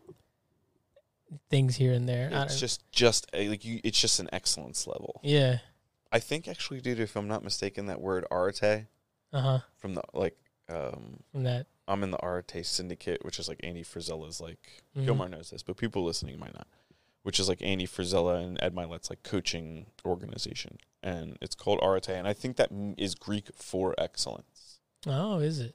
[1.51, 2.31] things here and there.
[2.33, 3.81] It's just just a, like you.
[3.85, 5.21] It's just an excellence level.
[5.23, 5.59] yeah.
[6.13, 8.87] I think actually, dude, if I'm not mistaken, that word arete
[9.33, 9.59] Uh huh.
[9.77, 10.37] from the like.
[10.69, 11.67] um From that.
[11.89, 15.07] I'm in the Arete Syndicate, which is like Andy Frisella's like Mhm.
[15.07, 16.67] Gilmar knows this, but people listening might not.
[17.27, 22.11] Which is like Andy Frisella and Ed Mylett's like coaching organization, and it's called Arete,
[22.11, 24.79] and I think that is Greek for excellence.
[25.09, 25.75] Oh, is it?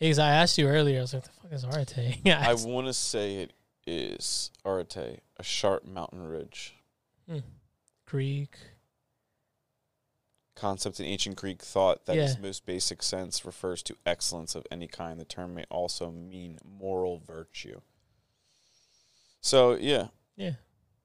[0.00, 2.44] Because I asked you earlier, I was like, "The fuck is Arte?" Yeah.
[2.44, 3.52] I want to say it
[3.86, 6.74] is Arete, a sharp mountain ridge.
[7.30, 7.38] Hmm.
[8.04, 8.56] Greek.
[10.56, 14.88] Concept in ancient Greek thought that its most basic sense refers to excellence of any
[14.88, 15.20] kind.
[15.20, 17.82] The term may also mean moral virtue.
[19.40, 20.54] So yeah, Yeah.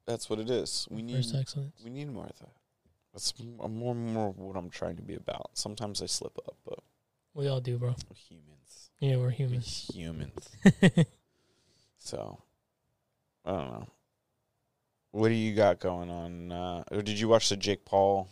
[0.06, 0.88] That's what it is.
[0.90, 1.82] We need First excellence.
[1.84, 2.50] we need more of that.
[3.14, 5.52] That's more and more what I'm trying to be about.
[5.54, 6.80] Sometimes I slip up, but
[7.36, 7.90] We all do, bro.
[7.90, 8.90] we're humans.
[9.00, 9.92] Yeah, we're humans.
[9.94, 10.50] We're humans.
[12.00, 12.38] So
[13.46, 13.88] I don't know.
[15.12, 16.52] What do you got going on?
[16.52, 18.28] Uh, or did you watch the Jake Paul?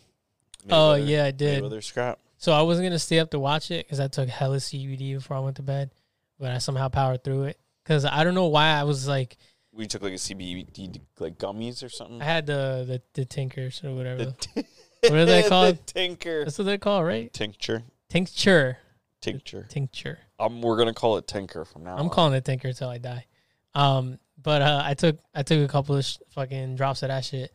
[0.70, 1.62] oh yeah, I did.
[1.62, 2.18] Mayweather scrap.
[2.36, 5.36] So I wasn't gonna stay up to watch it because I took hella CBD before
[5.36, 5.90] I went to bed,
[6.38, 7.58] but I somehow powered through it.
[7.84, 9.36] Cause I don't know why I was like
[9.74, 12.20] We took like a CBD like gummies or something.
[12.20, 14.26] I had the the, the tinkers or whatever.
[14.26, 14.64] The t-
[15.02, 15.86] What are they the called?
[15.86, 16.44] tinker.
[16.44, 17.32] That's what they call, called, right?
[17.32, 17.82] Tincture.
[18.08, 18.78] Tincture.
[19.20, 19.66] Tincture.
[19.68, 20.18] Tincture.
[20.38, 21.94] Um, we're gonna call it tinker from now.
[21.96, 22.10] I'm on.
[22.10, 23.26] calling it tinker until I die.
[23.74, 27.24] Um, but uh, I took I took a couple of sh- fucking drops of that
[27.24, 27.52] shit,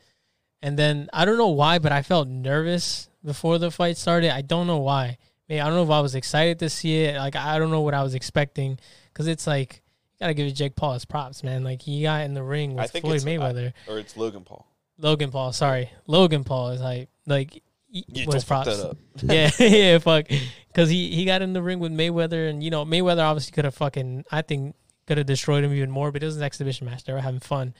[0.61, 4.31] and then I don't know why, but I felt nervous before the fight started.
[4.33, 5.17] I don't know why.
[5.47, 7.17] Maybe I don't know if I was excited to see it.
[7.17, 8.79] Like I don't know what I was expecting
[9.13, 9.81] because it's like
[10.19, 11.63] gotta give Jake Paul his props, man.
[11.63, 13.73] Like he got in the ring I with Floyd I- uh, Mayweather.
[13.87, 14.65] Or it's Logan Paul.
[14.99, 18.83] Logan Paul, sorry, Logan Paul is like like he- was props.
[19.23, 20.27] yeah, yeah, fuck.
[20.67, 23.65] Because he, he got in the ring with Mayweather, and you know Mayweather obviously could
[23.65, 26.85] have fucking I think could have destroyed him even more, but it was an exhibition
[26.85, 27.03] match.
[27.03, 27.73] They were having fun,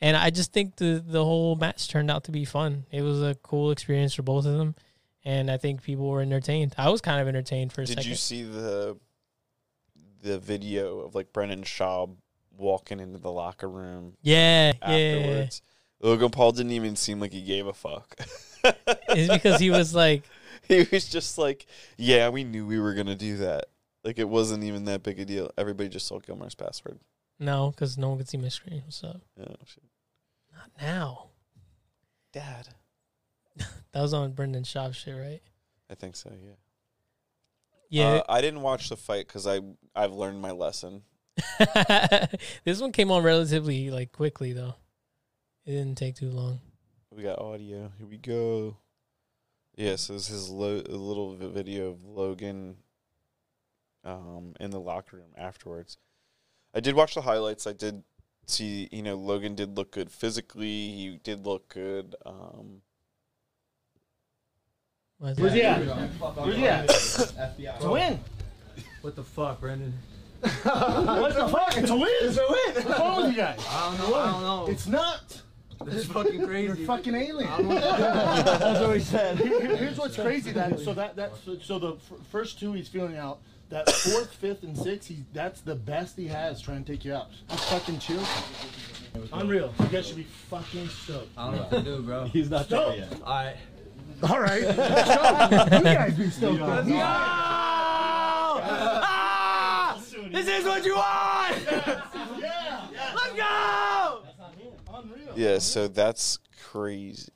[0.00, 2.86] and I just think the the whole match turned out to be fun.
[2.90, 4.74] It was a cool experience for both of them,
[5.24, 6.74] and I think people were entertained.
[6.76, 8.10] I was kind of entertained for a Did second.
[8.10, 8.96] you see the
[10.24, 12.16] the video of like Brendan Schaub
[12.56, 14.88] walking into the locker room yeah, yeah.
[15.18, 15.62] afterwards?
[16.00, 18.16] Logan Paul didn't even seem like he gave a fuck.
[19.08, 20.22] It's because he was like,
[20.68, 21.66] he was just like,
[21.96, 23.66] "Yeah, we knew we were gonna do that."
[24.02, 25.50] Like it wasn't even that big a deal.
[25.56, 26.98] Everybody just saw Gilmar's password.
[27.38, 28.82] no, because no one could see my screen.
[28.88, 29.84] So Oh, shit.
[30.52, 31.26] not now.
[32.32, 32.68] Dad.
[33.92, 35.40] That was on Brendan Schaub shit, right?
[35.88, 36.32] I think so.
[36.42, 36.54] Yeah.
[37.94, 38.06] Yeah.
[38.06, 39.60] Uh, I didn't watch the fight because I
[39.94, 41.02] I've learned my lesson.
[42.64, 44.74] this one came on relatively like quickly though.
[45.64, 46.60] It didn't take too long.
[47.14, 47.92] We got audio.
[47.96, 48.78] Here we go.
[49.76, 52.76] Yeah, so this is lo- a little video of Logan
[54.04, 55.96] um, in the locker room afterwards.
[56.74, 57.66] I did watch the highlights.
[57.66, 58.02] I did
[58.46, 60.66] see, you know, Logan did look good physically.
[60.66, 62.16] He did look good.
[62.26, 62.82] Um,
[65.24, 65.58] What's Where's that?
[65.58, 66.36] he at?
[66.36, 66.56] Where's
[67.58, 67.80] he at?
[67.80, 68.20] To win.
[69.00, 69.94] What the fuck, Brendan?
[70.42, 71.76] What the fuck?
[71.78, 72.08] It's a win.
[72.20, 72.84] It's a win.
[72.84, 73.58] What's wrong with you guys?
[73.66, 74.14] I don't know.
[74.16, 74.66] I don't know.
[74.70, 75.40] It's not.
[75.86, 76.84] It's fucking You're crazy.
[76.84, 77.50] fucking alien.
[77.50, 79.38] I don't know what That's what he said.
[79.38, 80.52] Here- here- Here's what's crazy.
[80.52, 83.38] That so that that so, so the f- first two he's feeling out.
[83.70, 87.14] That fourth, fifth, and sixth, he that's the best he has trying to take you
[87.14, 87.28] out.
[87.48, 88.22] That's fucking chill.
[89.32, 89.72] Unreal.
[89.80, 91.30] You guys should be fucking stoked.
[91.38, 92.24] I don't know what to do, bro.
[92.26, 92.88] He's not Stop.
[92.88, 93.12] there yet.
[93.24, 93.56] All right.
[94.22, 94.62] All right.
[94.76, 95.76] Let's go.
[95.78, 96.60] You guys be stoked.
[96.62, 96.92] on me.
[100.32, 101.56] This is what you want.
[102.40, 102.86] Yeah.
[103.14, 104.22] Let's go.
[105.36, 106.38] Yeah, so that's
[106.70, 107.28] crazy.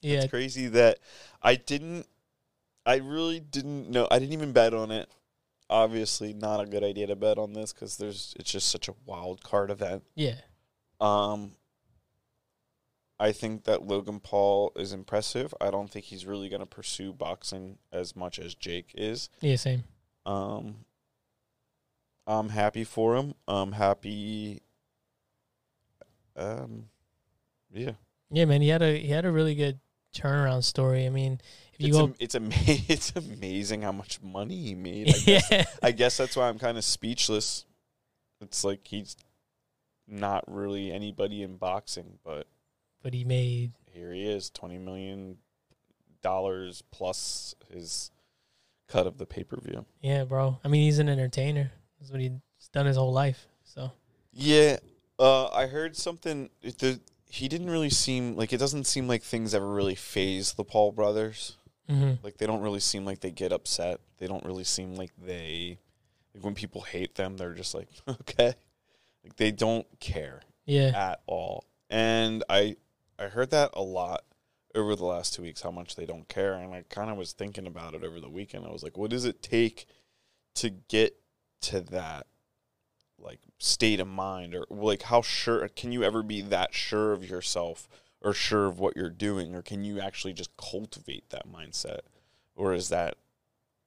[0.00, 0.98] Yeah, It's crazy that
[1.42, 2.06] I didn't.
[2.86, 4.06] I really didn't know.
[4.10, 5.08] I didn't even bet on it.
[5.70, 8.34] Obviously, not a good idea to bet on this because there's.
[8.38, 10.02] It's just such a wild card event.
[10.14, 10.36] yeah.
[11.00, 11.52] Um,
[13.20, 15.52] I think that Logan Paul is impressive.
[15.60, 19.28] I don't think he's really going to pursue boxing as much as Jake is.
[19.40, 19.84] Yeah, same.
[20.24, 20.84] Um,
[22.26, 23.34] I'm happy for him.
[23.48, 24.62] I'm happy.
[26.36, 26.84] Um,
[27.72, 27.92] yeah,
[28.30, 29.80] Yeah, man, he had a he had a really good
[30.14, 31.04] turnaround story.
[31.06, 31.40] I mean,
[31.74, 32.50] if you it's go, am- it's ama-
[32.88, 35.08] it's amazing how much money he made.
[35.08, 37.64] I guess, yeah, I guess that's why I'm kind of speechless.
[38.40, 39.16] It's like he's
[40.06, 42.46] not really anybody in boxing, but
[43.02, 45.38] But he made here he is, twenty million
[46.22, 48.10] dollars plus his
[48.88, 49.84] cut of the pay per view.
[50.00, 50.58] yeah, bro.
[50.64, 51.70] I mean, he's an entertainer.
[51.98, 52.32] That's what he's
[52.72, 53.46] done his whole life.
[53.64, 53.92] So
[54.32, 54.78] Yeah,
[55.18, 56.50] uh, I heard something.
[56.62, 60.64] The, he didn't really seem like it doesn't seem like things ever really phase the
[60.64, 61.56] Paul brothers.
[61.88, 64.00] hmm Like they don't really seem like they get upset.
[64.18, 65.78] They don't really seem like they
[66.34, 68.54] like when people hate them, they're just like, okay.
[69.24, 71.64] Like they don't care yeah, at all.
[71.90, 72.76] And I
[73.18, 74.24] I heard that a lot
[74.74, 76.54] over the last two weeks how much they don't care.
[76.54, 78.66] And I kind of was thinking about it over the weekend.
[78.66, 79.86] I was like, what does it take
[80.56, 81.16] to get
[81.62, 82.26] to that
[83.18, 87.28] like state of mind or like how sure can you ever be that sure of
[87.28, 87.88] yourself
[88.20, 92.00] or sure of what you're doing or can you actually just cultivate that mindset
[92.54, 93.16] or is that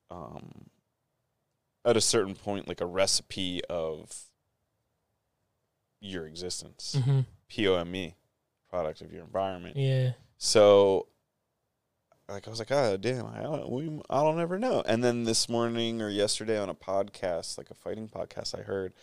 [0.09, 0.65] um
[1.85, 4.25] at a certain point like a recipe of
[6.01, 8.13] your existence hmm POME
[8.71, 11.07] product of your environment yeah, so
[12.31, 14.81] like I was like, oh damn, I don't, we, I don't ever know.
[14.85, 18.93] And then this morning or yesterday on a podcast, like a fighting podcast, I heard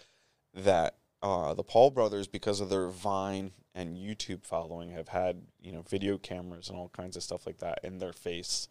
[0.55, 5.73] that uh, the Paul brothers, because of their Vine and YouTube following, have had you
[5.73, 8.69] know video cameras and all kinds of stuff like that in their face,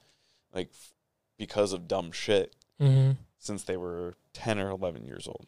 [0.54, 0.94] like f-
[1.38, 5.46] because of dumb shit hmm since they were 10 or 11 years old.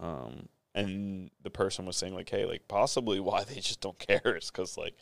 [0.00, 4.36] Um, and the person was saying like, hey, like possibly why they just don't care
[4.36, 4.94] is because like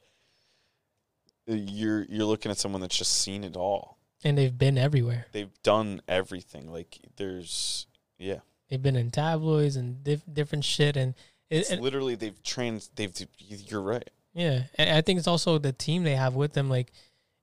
[1.46, 3.98] you're you're looking at someone that's just seen it all.
[4.24, 5.26] and they've been everywhere.
[5.32, 6.70] They've done everything.
[6.72, 7.86] Like there's
[8.18, 11.14] yeah, They've been in tabloids and diff- different shit, and
[11.50, 12.88] it, it's literally they've trained.
[12.94, 14.08] They've you're right.
[14.32, 16.70] yeah, and I think it's also the team they have with them.
[16.70, 16.92] Like,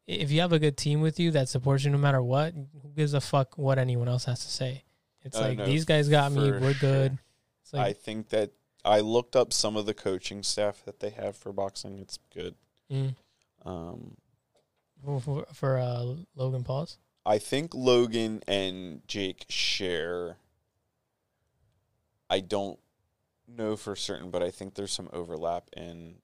[0.07, 2.89] if you have a good team with you that supports you no matter what, who
[2.95, 4.83] gives a fuck what anyone else has to say?
[5.23, 6.49] It's Oh, like no, these guys got me.
[6.49, 7.11] We're good.
[7.11, 7.19] sure.
[7.25, 7.28] It's
[7.73, 8.51] like I think that
[8.85, 11.99] I looked up some of the coaching staff that they have for boxing.
[11.99, 12.55] It's good.
[12.91, 13.15] mm,
[13.65, 14.17] Um,
[15.03, 16.97] for for, uh, Logan Paul's.
[17.25, 20.37] I think Logan and Jake share.
[22.29, 22.79] I don't
[23.47, 26.15] know for certain, but I think there's some overlap in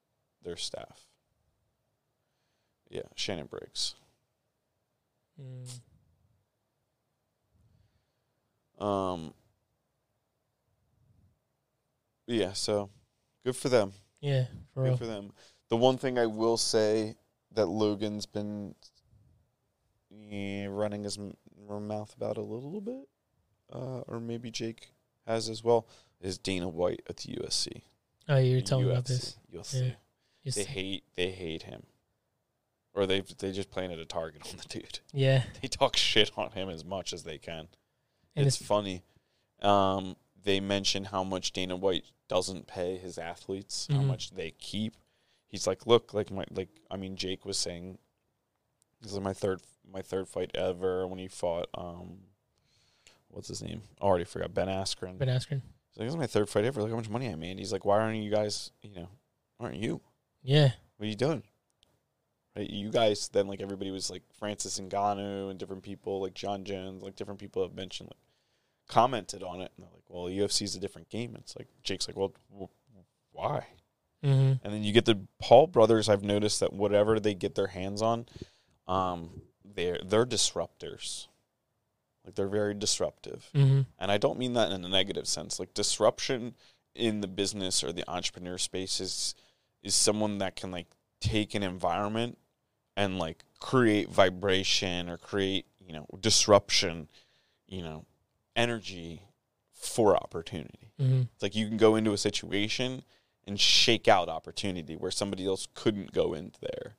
[0.42, 1.06] their staff.
[2.88, 3.94] Yeah, Shannon Briggs.
[5.40, 5.80] Mm.
[8.82, 9.34] Um.
[12.26, 12.90] Yeah, so
[13.44, 13.92] good for them.
[14.20, 14.96] Yeah, for Good real.
[14.96, 15.32] for them.
[15.68, 17.14] The one thing I will say
[17.52, 18.74] that Logan's been
[20.30, 21.36] eh, running his m-
[21.86, 23.08] mouth about a little bit,
[23.72, 24.88] uh, or maybe Jake
[25.26, 25.86] has as well,
[26.20, 27.82] is Dana White at the USC.
[28.28, 29.36] Oh, you were telling me about this.
[29.52, 29.94] UFC.
[30.44, 30.52] Yeah.
[30.52, 31.04] They hate.
[31.16, 31.82] They hate him,
[32.94, 35.00] or they they just planted a target on the dude.
[35.12, 37.66] yeah, They talk shit on him as much as they can.
[38.36, 39.02] and it's, it's, funny.
[39.60, 40.14] Um,
[40.44, 44.06] they mention how much Dana White doesn't pay his athletes, how Mhm.
[44.06, 44.96] much they keep.
[45.48, 47.98] He's like, look, like my like I mean, Jake was saying,
[49.00, 52.18] this is my third my third fight ever when he fought um,
[53.28, 53.82] what's his name?
[54.00, 55.18] I already forgot Ben Askren.
[55.18, 55.62] Ben Askren.
[55.90, 56.80] He's like, this is my third fight ever.
[56.82, 57.58] Look how much money I made.
[57.58, 58.72] He's like, why aren't you guys?
[58.82, 59.08] You know,
[59.60, 60.00] aren't you?
[60.42, 61.42] Yeah, What are you doing?
[62.56, 63.28] Right, you guys.
[63.28, 67.38] Then like everybody was like Francis Ngannou and different people like Jon Jones, like different
[67.40, 68.18] people have mentioned like
[68.88, 71.36] commented on it, and they're like, well, UFC is a different game.
[71.38, 72.68] It's like Jake's like, well, w-
[73.32, 73.66] why?
[74.22, 76.08] hmm And then you get the Paul brothers.
[76.08, 78.26] I've noticed that whatever they get their hands on,
[78.88, 81.26] um, they're they're disruptors.
[82.24, 85.60] Like they're very disruptive, hmm and I don't mean that in a negative sense.
[85.60, 86.54] Like disruption
[86.94, 89.34] in the business or the entrepreneur space is
[89.82, 90.88] is someone that can like
[91.20, 92.36] take an environment
[92.96, 97.08] and like create vibration or create you know disruption,
[97.68, 98.04] you know,
[98.56, 99.22] energy
[99.72, 100.90] for opportunity.
[100.98, 103.02] hmm It's like you can go into a situation
[103.46, 106.96] and shake out opportunity where somebody else couldn't go into there.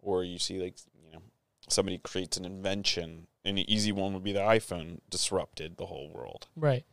[0.00, 1.22] Or you see like, you know,
[1.68, 3.26] somebody creates an invention.
[3.44, 6.46] An easy one would be the iPhone disrupted the whole world.
[6.56, 6.84] Right.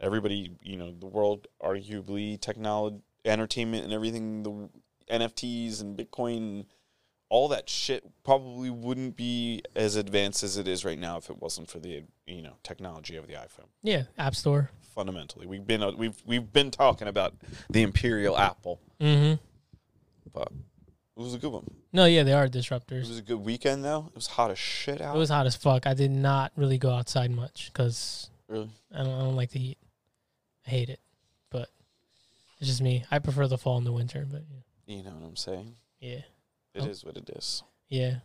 [0.00, 4.68] Everybody, you know, the world arguably technology, entertainment and everything, the
[5.12, 6.66] NFTs and Bitcoin,
[7.30, 11.40] all that shit probably wouldn't be as advanced as it is right now if it
[11.42, 14.04] wasn't for the, you know, technology of the iPhone Yeah.
[14.16, 14.70] App Store.
[14.94, 15.46] fundamentally.
[15.46, 17.34] We've been uh, we've we've been talking about
[17.70, 19.34] the Imperial Apple, Mm-hmm.
[20.32, 20.48] but
[21.16, 21.64] it was a good one.
[21.92, 23.02] No, yeah, they are disruptors.
[23.04, 24.06] It was a good weekend though.
[24.08, 25.14] It was hot as shit out.
[25.14, 25.86] It was hot as fuck.
[25.86, 29.58] I did not really go outside much because really I don't, I don't like the
[29.58, 29.78] heat.
[30.66, 31.00] I hate it,
[31.50, 31.68] but
[32.58, 33.04] it's just me.
[33.10, 34.42] I prefer the fall and the winter, but
[34.86, 34.96] yeah.
[34.96, 35.74] you know what I'm saying.
[36.00, 36.20] yeah,
[36.84, 37.08] It is Oh.
[37.08, 37.62] what it is.
[37.88, 38.16] yeah.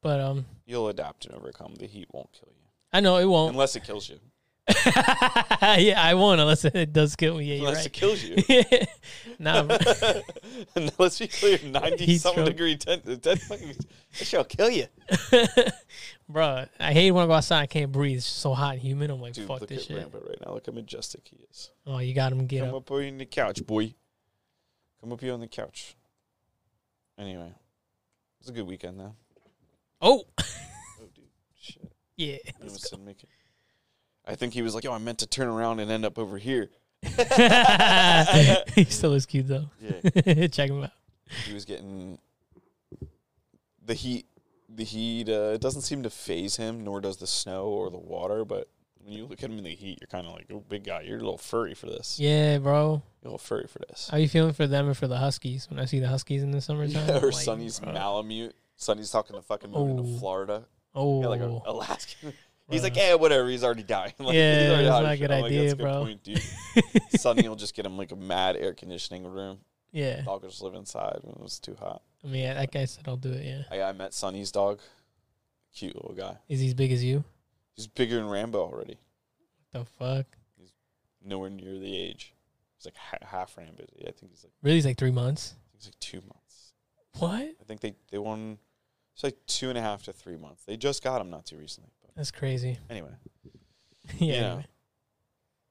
[0.00, 1.74] But um, You'll adapt and overcome.
[1.74, 3.52] The heat won't kill you I know it won't.
[3.52, 4.20] unless it kills you.
[4.68, 7.44] yeah, I won't unless it does kill me.
[7.46, 8.36] Yeah, Unless it kills you.
[9.38, 9.62] nah,
[10.98, 12.56] let's be clear, ninety Heat something stroke.
[12.56, 14.86] degree ten, ten fucking that shit'll kill you.
[16.28, 17.62] bro, I hate when I go outside.
[17.62, 18.18] I can't breathe.
[18.18, 19.10] It's so hot and humid.
[19.10, 19.96] I'm like, Dude, fuck look this at shit.
[19.96, 20.52] Rampart right now.
[20.52, 21.70] Look how majestic he is.
[21.86, 22.46] Oh, you got him.
[22.46, 22.74] Get Come up.
[22.76, 23.94] up on the couch, boy.
[25.00, 25.96] Come up here on the couch.
[27.18, 27.54] Anyway, it
[28.48, 29.14] was a good weekend though.
[30.00, 30.44] Oh, Oh,
[31.14, 31.24] dude,
[31.60, 31.92] shit.
[32.16, 32.36] yeah.
[32.46, 33.28] I almost didn't make it.
[34.24, 36.38] I think he was like, "Oh, I meant to turn around and end up over
[36.38, 36.70] here."
[37.02, 39.66] he still is cute though.
[39.80, 40.90] Yeah, Check him out.
[41.46, 42.18] he was getting
[43.84, 44.26] the heat.
[44.74, 47.98] The heat uh, it doesn't seem to phase him, nor does the snow or the
[47.98, 48.44] water.
[48.44, 48.68] But
[49.08, 51.00] when you look at him in the heat, you're kind of like, "Oh, big guy,
[51.02, 52.18] you're a little furry for this.
[52.20, 53.02] Yeah, bro.
[53.22, 55.68] You're a little furry for this." How you feeling for them and for the Huskies?
[55.70, 57.92] When I see the Huskies in the summertime, Yeah, or like, Sonny's bro.
[57.92, 58.54] Malamute.
[58.76, 60.02] Sonny's talking to fucking moving Oh.
[60.02, 60.64] to Florida.
[60.94, 61.62] Oh, Yeah, like oh.
[61.66, 62.32] a Alaskan.
[62.70, 63.48] He's like, yeah, eh, whatever.
[63.48, 64.12] He's already dying.
[64.18, 66.22] Like, Yeah, he's already that's not a good I'm idea, "That's a good bro." point,
[66.22, 66.42] dude.
[67.18, 69.60] Sonny will just get him like a mad air conditioning room.
[69.90, 70.20] yeah.
[70.20, 72.02] Dog will just live inside when it's too hot.
[72.22, 73.42] I mean, yeah, that guy said I'll do it.
[73.42, 73.62] Yeah.
[73.70, 74.80] I, I met Sonny's dog.
[75.74, 76.36] Cute little guy.
[76.48, 77.24] Is he as big as you?
[77.78, 78.98] He's bigger than Rambo already.
[79.70, 80.26] What the fuck?
[80.58, 80.72] He's
[81.24, 82.34] nowhere near the age.
[82.76, 83.84] He's like ha- half Rambo.
[84.00, 84.78] I think he's like Really?
[84.78, 85.54] He's like three months.
[85.54, 86.72] I think he's like two months.
[87.20, 87.54] What?
[87.60, 88.58] I think they they won.
[89.14, 90.64] It's like two and a half to three months.
[90.64, 91.90] They just got him not too recently.
[92.02, 92.78] But That's crazy.
[92.90, 93.10] anyway,
[93.44, 93.52] yeah.
[94.18, 94.34] Yeah.
[94.34, 94.66] anyway.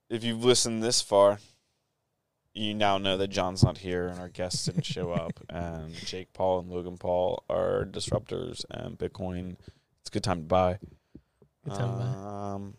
[0.10, 1.40] if you've listened this far,
[2.54, 5.34] you now know that John's not here and our guests didn't show up.
[5.50, 9.58] And Jake Paul and Logan Paul are disruptors, and Bitcoin.
[10.00, 10.80] It's a good time to buy.
[11.70, 12.54] Good time to buy.
[12.54, 12.74] Um,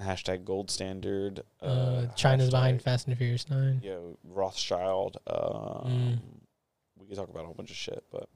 [0.00, 1.42] hashtag gold standard.
[1.60, 3.80] Uh, China's behind Fast and Furious Nine.
[3.84, 5.18] Yeah, Rothschild.
[5.26, 5.38] Um,
[5.86, 6.18] Mm.
[6.98, 8.28] We could talk about a whole bunch of shit, but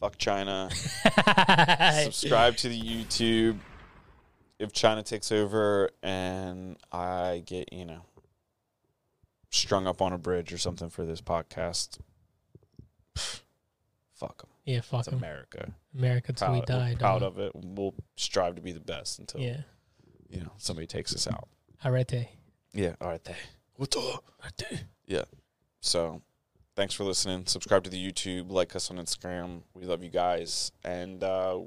[0.00, 0.68] fuck China.
[2.04, 3.58] Subscribe to the YouTube.
[4.58, 8.02] If China takes over and I get, you know,
[9.50, 11.98] strung up on a bridge or something for this podcast,
[14.14, 14.50] fuck them.
[14.64, 15.14] yeah, fuck It's him.
[15.18, 15.74] America.
[15.96, 16.90] America till we Proud, die.
[16.92, 17.52] we're proud of it.
[17.54, 19.60] We'll strive to be the best until Yeah.
[20.28, 21.48] you know somebody takes us out.
[21.84, 22.28] Arete.
[22.72, 22.94] Yeah.
[23.00, 23.22] All right.
[23.22, 23.36] There.
[23.76, 24.18] What the?
[25.06, 25.24] Yeah.
[25.80, 26.22] So,
[26.76, 27.46] thanks for listening.
[27.46, 28.50] Subscribe to the YouTube.
[28.50, 29.62] Like us on Instagram.
[29.74, 31.60] We love you guys, and uh,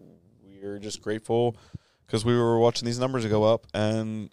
[0.43, 1.55] we're just grateful
[2.05, 4.29] because we were watching these numbers go up, and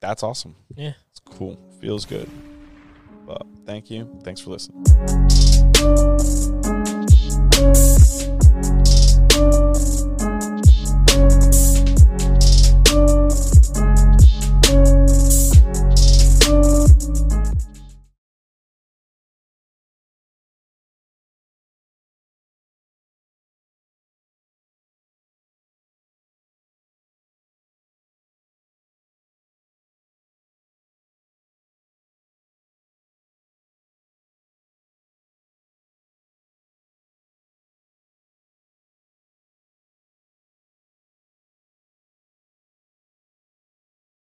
[0.00, 0.54] that's awesome.
[0.76, 0.92] Yeah.
[1.10, 1.58] It's cool.
[1.80, 2.30] Feels good.
[3.26, 4.20] But thank you.
[4.22, 4.84] Thanks for listening.